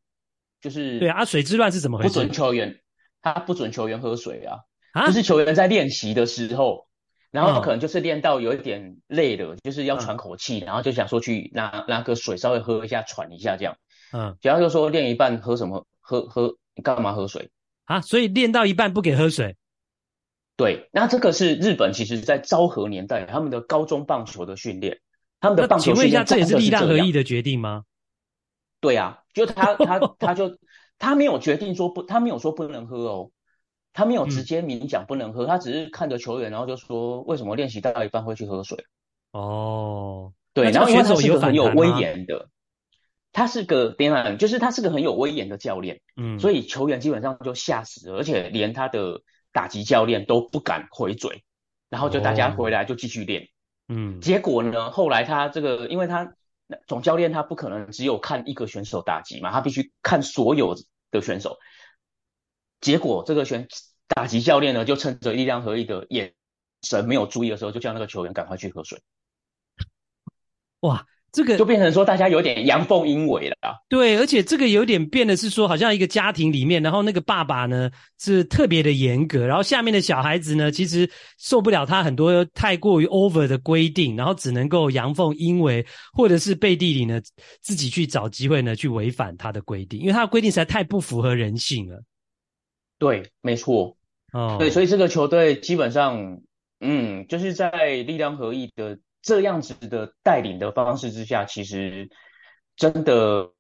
[0.61, 2.07] 就是对啊，水之乱是怎么回事？
[2.07, 2.74] 不准球员，
[3.22, 4.55] 他不准球员喝水啊，
[4.93, 6.88] 啊就是球员在练习的时候，
[7.34, 13.76] 然后可能就是练到有一点累了，嗯、就是要喘口气，然后就想说去拿拿个水稍微喝一下，喘一下这样。
[14.12, 15.86] 嗯，然后就说练一半喝什么？
[16.00, 17.50] 喝喝你干嘛喝水
[17.86, 18.02] 啊？
[18.02, 19.56] 所以练到一半不给喝水。
[20.56, 25.00] 对，那这个是日本其实在昭和年代他们的高中棒球的训练。
[25.40, 27.84] 他们的棒球训练，请问一下，这也是力量合一的决定吗？
[28.80, 30.58] 对啊，就他他他就
[31.00, 33.32] 他没有决定说不，他没有说不能喝哦，
[33.94, 38.86] 他没有直接明讲不能喝，嗯、他只是看着球员，然后就说为什么练习到一半会去喝水？
[39.32, 42.50] 哦，对，然后选手有很有威严的，
[43.32, 49.22] 他是个点啊，就是他是个很有威严的教练，嗯，所以球员基本上就吓死了，而且连他的
[49.52, 51.44] 打击教练都不敢回嘴，
[51.89, 53.44] 然后就大家回来就继续练。
[53.44, 53.48] 哦
[53.89, 54.91] 嗯，结果呢？
[54.91, 56.34] 后来他这个，因为他
[56.88, 60.74] 总教练他不可能只有看一个选手打击嘛，他必须看所有
[61.12, 61.58] 的选手。
[62.84, 63.68] 结果这个选
[64.10, 66.34] 打击教练呢，就趁着力量合一的眼
[66.82, 69.00] 神没有注意的时候，就叫那个球员赶快去喝水。
[70.82, 71.04] 哇！
[71.32, 73.74] 这个就变成说，大家有点阳奉阴违了啊。
[73.90, 81.10] 对，而且这个有点变的是说，好像一个家庭里面，然后那个爸爸呢是特别的严格，然后下面的小孩子呢，其实
[81.40, 87.20] 受不了他很多太过于 over 的规定，然后只能够阳奉阴违，或者是背地里呢
[87.62, 92.04] 自己去找机会呢去违反他的规定，因为他的规定实在太不符合人性了。
[93.04, 93.97] 对，没错。
[94.32, 96.41] 哦，对，所以这个球队基本上，
[96.80, 98.99] 嗯，就是在力量合一的。
[99.26, 102.10] 这样子的带领的方式之下，其实
[102.76, 103.51] 真的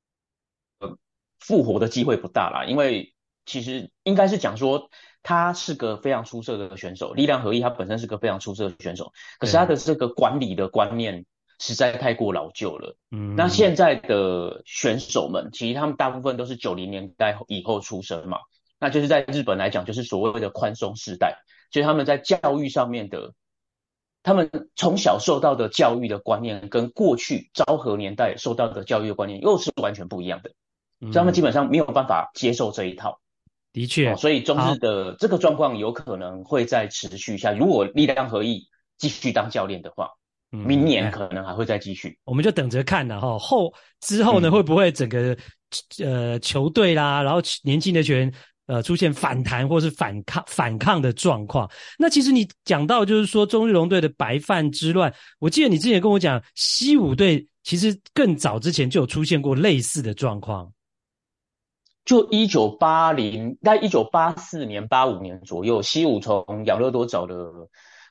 [0.79, 0.97] 呃
[1.39, 2.65] 复活的机会不大啦。
[2.65, 3.13] 因为
[3.45, 4.89] 其实应该是讲说，
[5.21, 11.25] 他是个非常出色的选手，力量合一他本身是个非常出色的选手，可是他的这个管理的观念
[11.59, 12.97] 实在太过老旧了。
[13.11, 18.39] 嗯，那现在的选手们，其实他们大部分都是九零年代以后出生嘛，
[18.83, 21.37] 那就是在日本来讲，就是所谓的宽松世代，
[21.71, 23.33] 就是他们在教育上面的。
[24.25, 30.51] 他们从小受到的教育的观念，跟过去昭和年代受到的教育的观念又是完全不一样的，
[31.01, 33.19] 所以他们基本上没有办法接受这一套。
[33.73, 37.51] 的确，哦，所以中日的这个状况有可能会再持续下。
[37.51, 38.65] 如果力量合一
[38.97, 40.11] 继续当教练的话，
[40.53, 42.17] 嗯，明年可能还会再继续。
[42.23, 43.37] 我们就等着看了哈。
[43.37, 45.35] 后之后呢，会不会整个
[46.01, 48.33] 呃球队啦，然后年轻的球员
[48.65, 51.69] 呃出现反弹或是反抗反抗的状况？
[51.97, 60.71] 那其实你讲到就是说中日龙队的白饭之乱，我记得你之前跟我讲西武队其实更早之前就有出现过类似的状况。
[62.05, 67.35] 就一九八零，在一九八四年、八五年左右，西武从养乐多找的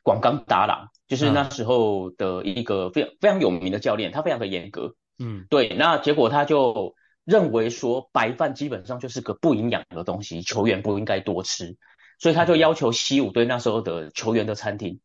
[0.02, 4.94] 广冈达朗，就是那时候的一个非常非常有名的教练，他非常的严格。
[5.18, 5.76] 嗯，对。
[5.76, 6.94] 那结果他就
[7.24, 11.76] 认为说，白饭基本上就是个不营养的东西，球员不应该多吃，
[12.18, 15.00] 所以他就要求西武队那时候的球员的餐厅，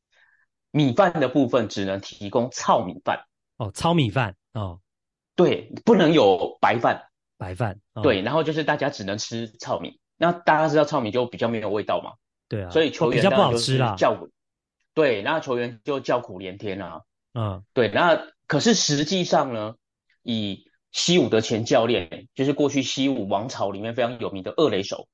[0.72, 3.26] 米饭的部分只能提供糙米饭。
[3.58, 4.80] 哦，糙米饭哦，
[5.36, 7.04] 对，不能有白饭。
[7.40, 12.14] 白饭、哦、对，然后就是大家只能吃糙米，那大家知道糙米就比较没有味道嘛，
[12.50, 14.32] 对啊，所以球员当然就是叫苦，
[14.96, 17.02] 对，那球员就叫苦连天啊，
[17.36, 19.76] 嗯，对，那可是实际上呢，
[20.24, 20.67] 以
[20.98, 25.08] 西武的前教练，就是过去西武王朝里面非常有名的二垒手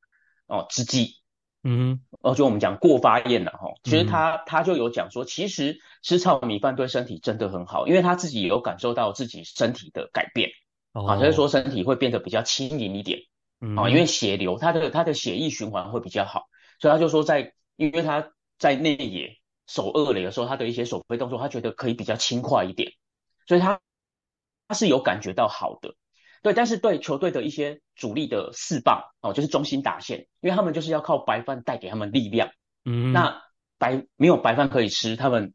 [0.48, 1.18] 哦之际，
[1.64, 10.50] 嗯，哦，就我们讲过发燕了哈，其实他、嗯、他就有讲说，其实吃糙米饭对身体真的很好，因为他自己也有感受到自己身体的改变。
[10.94, 13.18] 啊，就是说身体会变得比较轻盈一点，
[13.76, 16.44] 啊，因为血流，他的他的血液循环会比较好，
[16.80, 22.92] 所以他就说在，因为他在内野守二垒的时候，他的一些守备动作，他觉得可以比较轻快一点，
[23.48, 23.82] 所以他
[24.68, 25.96] 他是有感觉到好的，
[26.42, 32.50] 对，但是对球队的一些主力的四棒哦，就是中心打线，因为他们就是要靠白饭带给他们力量，
[32.86, 33.44] 嗯，那
[33.78, 35.54] 白没有白饭可以吃，他们。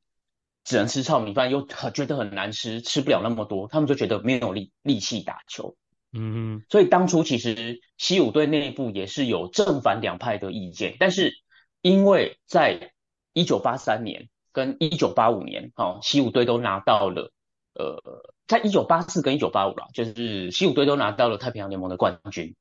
[0.64, 5.78] 只能吃糙米饭，又很觉得很难吃，吃不了那么多，他们就觉得没有力力气打球。
[6.12, 11.32] 嗯哼，所以当初其实西武队内部也是有正反两派的意见，但是
[11.80, 12.92] 因为在
[13.32, 17.32] 一九八三年跟一九八五年，哦，西武队都拿到了，
[17.72, 18.02] 呃，
[18.48, 22.56] 在一九八四跟一九八五啦，就是西武队都拿到了太平洋联盟的冠军，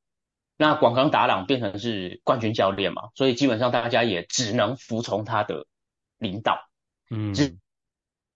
[0.58, 5.66] 那广冈达朗变成是冠军教练嘛，所以基本上大家也只能服从他的
[6.20, 6.60] 领导。
[7.10, 7.34] 嗯。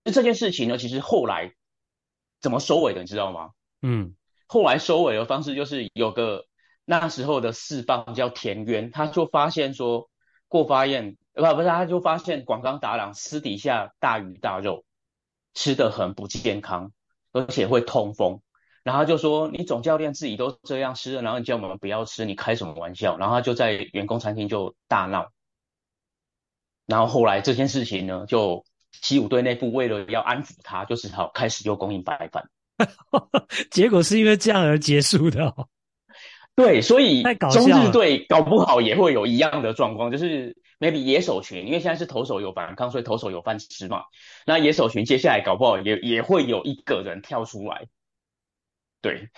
[0.04, 1.54] 这件事情呢，其实后来
[2.40, 3.50] 怎么收尾的，你知道吗？
[3.82, 4.16] 嗯，
[4.48, 6.44] 后来收尾的方式就是有个
[6.84, 10.10] 那时候的四棒叫田渊，他就发现说
[10.48, 14.84] 过发燕，不不是，他就发现广冈达朗私底下大鱼大肉
[15.54, 16.90] 吃的很不健康，
[17.32, 18.40] 而且会痛风，
[18.84, 23.16] 然后他就说你总教练自己都这样吃了，然后你叫我们不要吃，你开什么玩笑？
[23.18, 25.30] 然后他就在员工餐厅就大闹，
[26.86, 28.64] 然后后来这件事情呢就。
[29.00, 32.44] 西武队内部为了要安抚他，就只好开始又供应白饭，
[33.70, 35.66] 结果是因为这样而结束的哦。
[36.54, 44.02] 对，所以中日队搞不好也会有一样的状况，就是 maybe 野手群，因为现在是投手有反抗，所以投手有饭吃嘛。
[44.44, 47.86] 那野手群接下来搞不好也也会有一个人跳出来。
[49.00, 49.28] 对，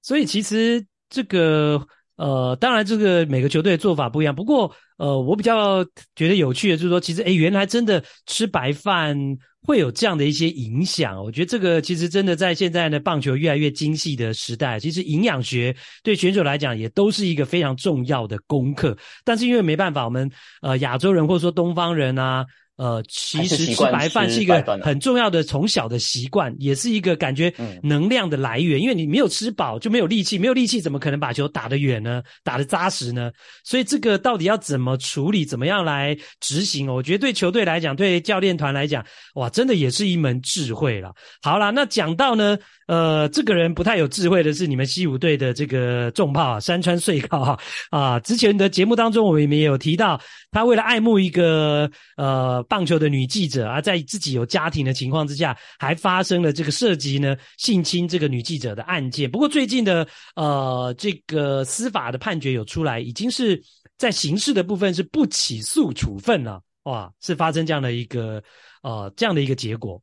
[0.00, 1.86] 所以其实这个。
[2.20, 4.34] 呃，当然，这个每个球队的做法不一样。
[4.34, 5.82] 不过，呃，我比较
[6.14, 9.16] 觉得有趣的就是说，其实，诶，原来真的吃白饭
[9.62, 11.18] 会有这样的一些影响。
[11.24, 18.94] 我觉得这个其实真的在现在的棒球越来越精细的时代，其实营养学对选手来讲也都是一个非常重要的功课。
[19.24, 22.44] 但是因为没办法，我们呃亚洲人或者说东方人啊。
[22.80, 27.52] 呃，其实吃白饭是一个很重要的从小的习惯，也是一个感觉
[27.82, 28.80] 能量的来源。
[28.80, 32.22] 因为你没有吃饱，就没有力气，没有力气怎么可能把球打得远呢？
[32.42, 33.30] 打得扎实呢？
[33.64, 36.90] 所以这个到底要怎么处理，怎么样来执行？
[36.90, 39.04] 我觉得对球队来讲，对教练团来讲，
[39.34, 41.12] 哇，真的也是一门智慧了。
[41.42, 42.56] 好啦，那讲到呢。
[42.90, 47.56] 呃，这个人不太有智慧的是你们西武队的这个重炮，山川穗高哈
[47.90, 48.18] 啊。
[48.18, 50.20] 之前的节目当中，我们也有提到，
[50.50, 59.30] 他为了爱慕一个呃棒球的女记者，而在自己有家庭的情况之下，还发生了这个涉及呢性侵这个女记者的案件。
[59.30, 60.04] 不过最近的
[60.34, 63.62] 呃这个司法的判决有出来，已经是
[63.98, 68.42] 在刑事的部分是不起诉处分了，哇，是发生这样的一个
[68.82, 70.02] 呃这样的一个结果。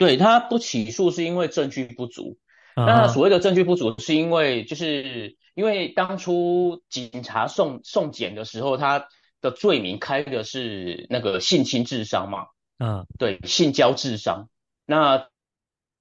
[0.00, 2.38] 对，他不起诉是因为证据不足，
[2.74, 9.08] 那所谓的证据不足是因为就是因为当初警察送送检的时候，他
[9.42, 12.46] 的罪名开的是那个性侵致伤嘛，
[12.78, 14.48] 嗯，对，性交致伤，
[14.86, 15.28] 那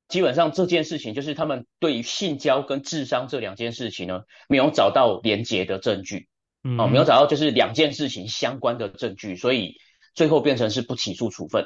[0.07, 6.29] 基本上这件事情就是他们对于性交跟智商这两件事情呢，没有找到连结的证据，
[6.63, 9.75] 嗯，哦，没有找到就是两件事情相关的证据，所以
[10.15, 11.65] 最后变成是不起诉处分。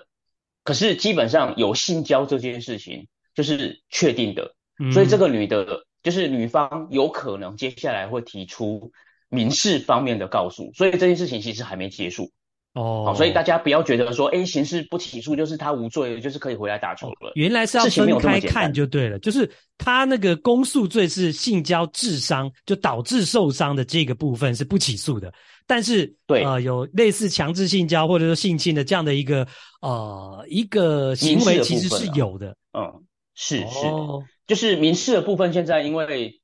[0.64, 4.56] 可是基本上有性交这件事情就是确定的，
[4.92, 8.92] 所以这个女的，就是女方有可能接下来会提出
[9.30, 12.32] 民事方面的告诉，所以这件事情其实还没结束。
[12.74, 17.32] 哦，好，所以大家不要觉得说，哎，刑事不起诉就是他无罪，就是可以回来打球了。
[17.36, 25.32] 原来是要分开看就对了，就是他那个公诉罪是性交致伤，就导致受伤的这个部分是不起诉的。
[25.68, 29.48] 但是，对，呃，有类似强制性交或者说性侵的这样的一个
[29.82, 32.58] 呃一个行为，其实是有的。
[32.74, 32.92] 嗯，
[33.36, 36.42] 是是，哦，就是民事的部分，现在因为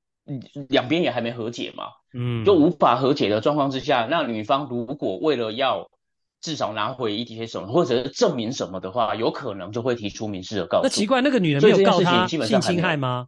[0.69, 5.89] 两边也还没和解嘛，嗯，就无法和解的状况之下，那女方如果为了要
[6.41, 10.83] 至少拿回一些什么，或者是证明什么的话，有可能就会提出民事的告诉。
[10.83, 13.27] 那奇怪，那个女人没有告他性侵害吗？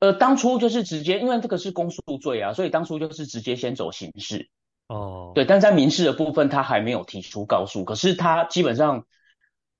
[0.00, 4.50] 呃，当初就是直接，因为这个是公诉罪啊，所以当初就是直接先走刑事。
[4.88, 7.84] 哦，对，但在民事的部分，他还没有提出告诉。
[7.84, 9.06] 可是他基本上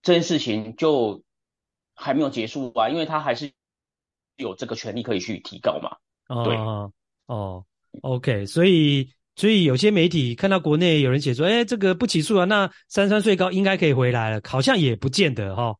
[0.02, 1.22] 这件事情就
[1.94, 3.52] 还没有结束啊，因为他还是
[4.36, 5.96] 有这个权利可以去提告嘛。
[6.28, 6.56] 哦、对，
[7.26, 7.64] 哦
[8.02, 9.10] ，OK，所以。
[9.39, 15.77] 所以有些媒体看到国内有人写说，哎，这个不起诉啊，那三三岁高应该可以回来了，好像也不见得哈、哦。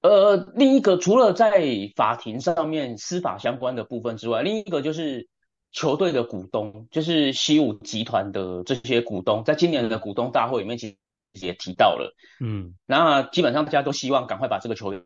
[0.00, 1.62] 呃，另一个除了在
[1.94, 5.28] 法庭上面司法相关的部分之外，另一个就是
[5.70, 15.04] 球队的股东，就是西武集团的这些股东，在今年的股东大会里面其实也提到了，嗯，那基本上大家都希望赶快把这个球员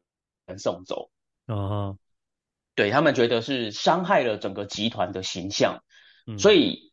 [0.57, 1.11] 送走，
[1.45, 1.99] 啊、哦，
[2.75, 5.83] 对，他们觉得是伤害了整个集团的形象，
[6.27, 6.87] 嗯、所以。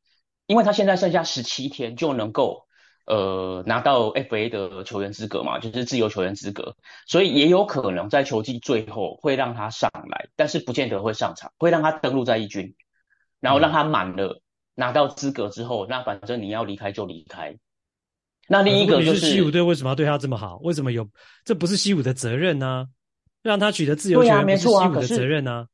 [0.45, 2.67] 因为他现在剩下十七天就能够，
[3.05, 6.75] 呃，拿到 FA 的球员资格嘛，就是自由球员资格，
[7.07, 12.75] 所以也有可能在球季最后会让他上来，但是不见得会上场，会让他登录在一军，
[13.39, 14.41] 然后让他满了、嗯、
[14.75, 17.57] 拿到资格之后，那反正你要离开就离开。
[18.49, 20.57] 那另一个就是，是西武队为什么要对他这么好？
[20.57, 21.07] 为什么有？
[21.45, 22.87] 这不是西武的责任呢、啊？
[23.41, 25.67] 让他取得自由球员不是西武的责任呢、啊？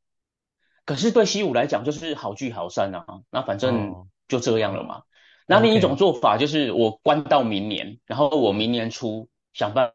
[0.85, 4.07] 可是对西武来讲就是好聚好散啊，那反正。
[4.29, 5.01] 哦就这样了嘛。
[5.47, 9.93] 那另一种做法就是我关到明年.然后我明年初想办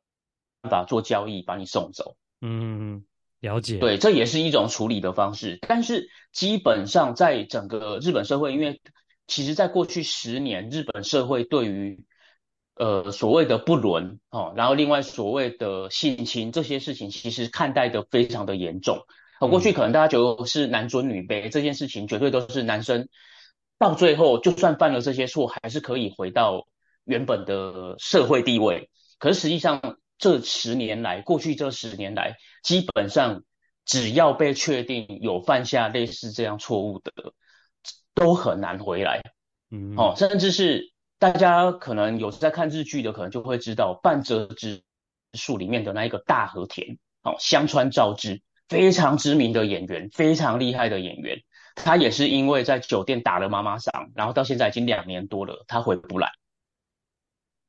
[0.69, 2.17] 法做交易把你送走。
[2.41, 3.05] 嗯，
[3.39, 3.79] 了解。
[3.79, 5.61] 对，这也是一种处理的方式。
[5.69, 8.81] 但是基本上在整个日本社会，因为
[9.29, 12.03] 其实在过去十年，日本社会对于
[12.75, 18.99] 呃所谓的不伦哦，然后另外所谓的性侵这些事情，其实看待的非常的严重。
[19.39, 23.09] 哦，过去可能大家觉得是男尊女卑，这件事情绝对都是男生。
[23.79, 26.67] 到最后，就算犯了这些错，还是可以回到
[27.05, 28.89] 原本的社会地位。
[29.19, 33.43] 可是实际上，这十年来，过去这十年来，基本上
[33.85, 37.13] 只要被确定有犯下类似这样错误的，
[38.15, 39.21] 都很难回来。
[39.71, 44.83] 嗯，哦，甚至是大家可能有在看日剧的，可能就会知道半泽直
[45.33, 51.39] 树里面的那一个大和田，哦，香川照之，非常知名的演员，非常厉害的演员。
[51.75, 56.29] 他也是因为在酒店打了妈妈桑，然后到现在已经两年多了，他回不来。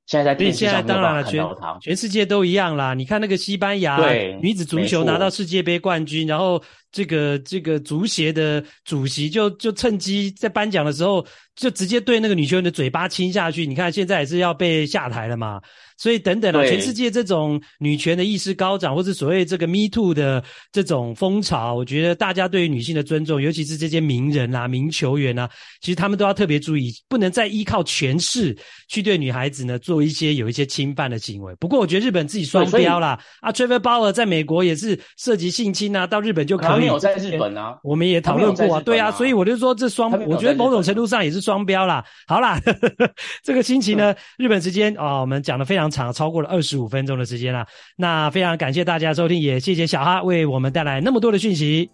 [0.05, 1.79] 现在在电视上没有办法看到他。
[1.81, 3.97] 全世界都一样啦，你看那个西班牙
[4.39, 6.61] 女子足球拿到世界杯冠军，然后
[6.91, 11.25] 这个这个足协的主席就就趁机在颁奖的时候
[11.55, 13.65] 就直接对那个女球员的嘴巴亲下去。
[13.65, 15.59] 你看现在也是要被下台了嘛。
[15.97, 25.49] 所以等等啊，全世界这种女权的意识高涨，或是所谓这个 Me Too 的这种风潮，我觉得大家对于女性的尊重，尤其是这些名人啊、名球员啊，
[25.79, 28.53] 其实他们都要特别注意，不能再依靠权势
[28.89, 31.55] 去对女孩子呢做一些有一些侵犯的行为。
[31.55, 36.67] 不过我觉得日本自己双标啦，啊，Trevor Bauer 在美国也是涉及性侵啊，到日本就可以。
[36.67, 42.03] 他没有在日本啊，我们也讨论过啊，啊，对啊，所以我就说这双，我觉得某种程度上也是双标啦。
[42.27, 43.09] 好啦，呵呵呵
[43.43, 45.84] 这个星期呢，嗯、日本时间啊、哦，我们讲的非常。
[45.89, 47.65] 长超过了二十五分钟的时间了，
[47.97, 51.89] 那非常感谢大家收听，也谢谢小哈为我们带来那么多的讯息。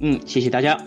[0.00, 0.78] 嗯，谢谢大家。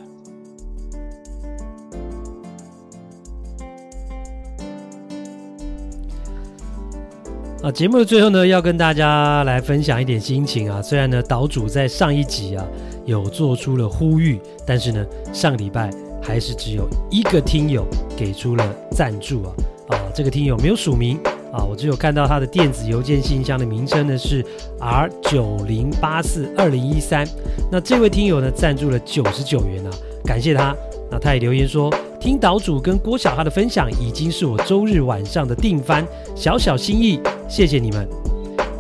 [7.64, 10.82] 啊，节目的最后呢，要跟大家来分享一点心情啊。
[10.84, 12.64] 虽然呢，岛主在上一集啊
[13.06, 15.04] 有做出了呼吁，但是呢，
[15.34, 15.90] 上礼拜
[16.22, 17.84] 还是只有一个听友
[18.16, 19.54] 给出了赞助啊。
[19.90, 21.18] 啊，这个听友没有署名。
[21.56, 24.46] 啊，我只有看到他的电子邮件信箱的名称呢是
[24.78, 27.26] R 九零八四二零一三。
[27.72, 29.90] 那这位听友呢赞助了九十九元啊，
[30.26, 30.76] 感谢他。
[31.10, 36.06] 那他也留言说，听岛主跟郭小哈的分享已经是我周日晚上的定番，
[36.36, 38.06] 小小心意，谢谢你们。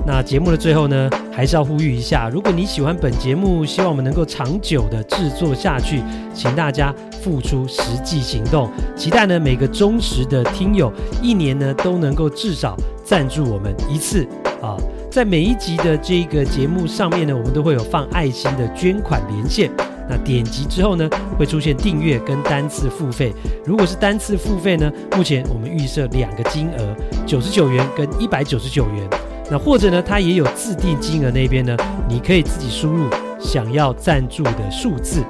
[0.05, 6.01] 那节目的最后呢，还是要呼吁一下，如果你喜欢本节目，希望我们能够长久的制作下去，
[6.33, 6.93] 请大家。
[7.25, 10.93] 付出实际行动，期待呢每个忠实的听友
[11.23, 14.23] 一年呢都能够至少赞助我们一次
[14.61, 14.77] 啊！
[15.09, 19.71] 在每一集的这个节目上面呢，我们都会有放爱心的捐款连线。
[20.07, 23.33] 那点击之后呢，会出现订阅跟单次付费。
[23.65, 26.95] 如果是单次付费呢，目前我们预设两个金额，
[27.25, 29.09] 九十九元跟一百九十九元。
[29.49, 31.77] 那或者呢，它也有自定金额那边呢，
[32.07, 33.07] 你可以自己输入
[33.39, 35.23] 想要赞助的数字，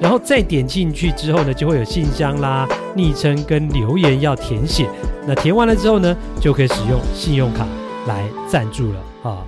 [0.00, 4.88] 然后再点进去之后呢，就会有信箱啦、昵称跟留言要填写。
[5.26, 7.66] 那填完了之后呢，就可以使用信用卡
[8.06, 9.38] 来赞助了啊。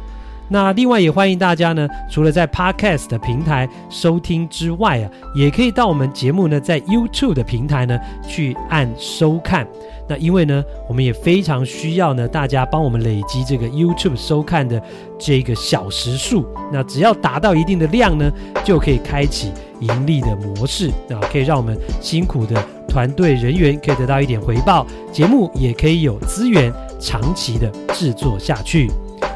[0.52, 7.98] 那另外也欢迎大家呢，除了在 Podcast 的平台收听之外啊，也可以到我们节目呢在 YouTube 的平台呢
[8.28, 9.66] 去按收看。
[10.06, 14.80] 那因为呢，我们也非常需要呢大家帮我们累积这个 YouTube 收看的
[15.18, 16.46] 这个小时数。
[16.70, 18.30] 那只要达到一定的量呢，
[18.62, 19.50] 就可以开启
[19.80, 26.70] 盈利的模式，啊可以让我们辛苦的团队人员可以得到一点回报，节目也可以有资源
[27.00, 28.90] 长期的制作下去。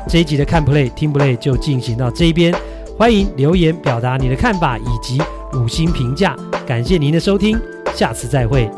[0.09, 2.55] 这一集的看 play 听 play 就进行到这一边，
[2.97, 5.21] 欢迎留言表达你的看法以及
[5.55, 7.59] 五星评价，感谢您的收听，
[7.93, 8.71] 下次再会。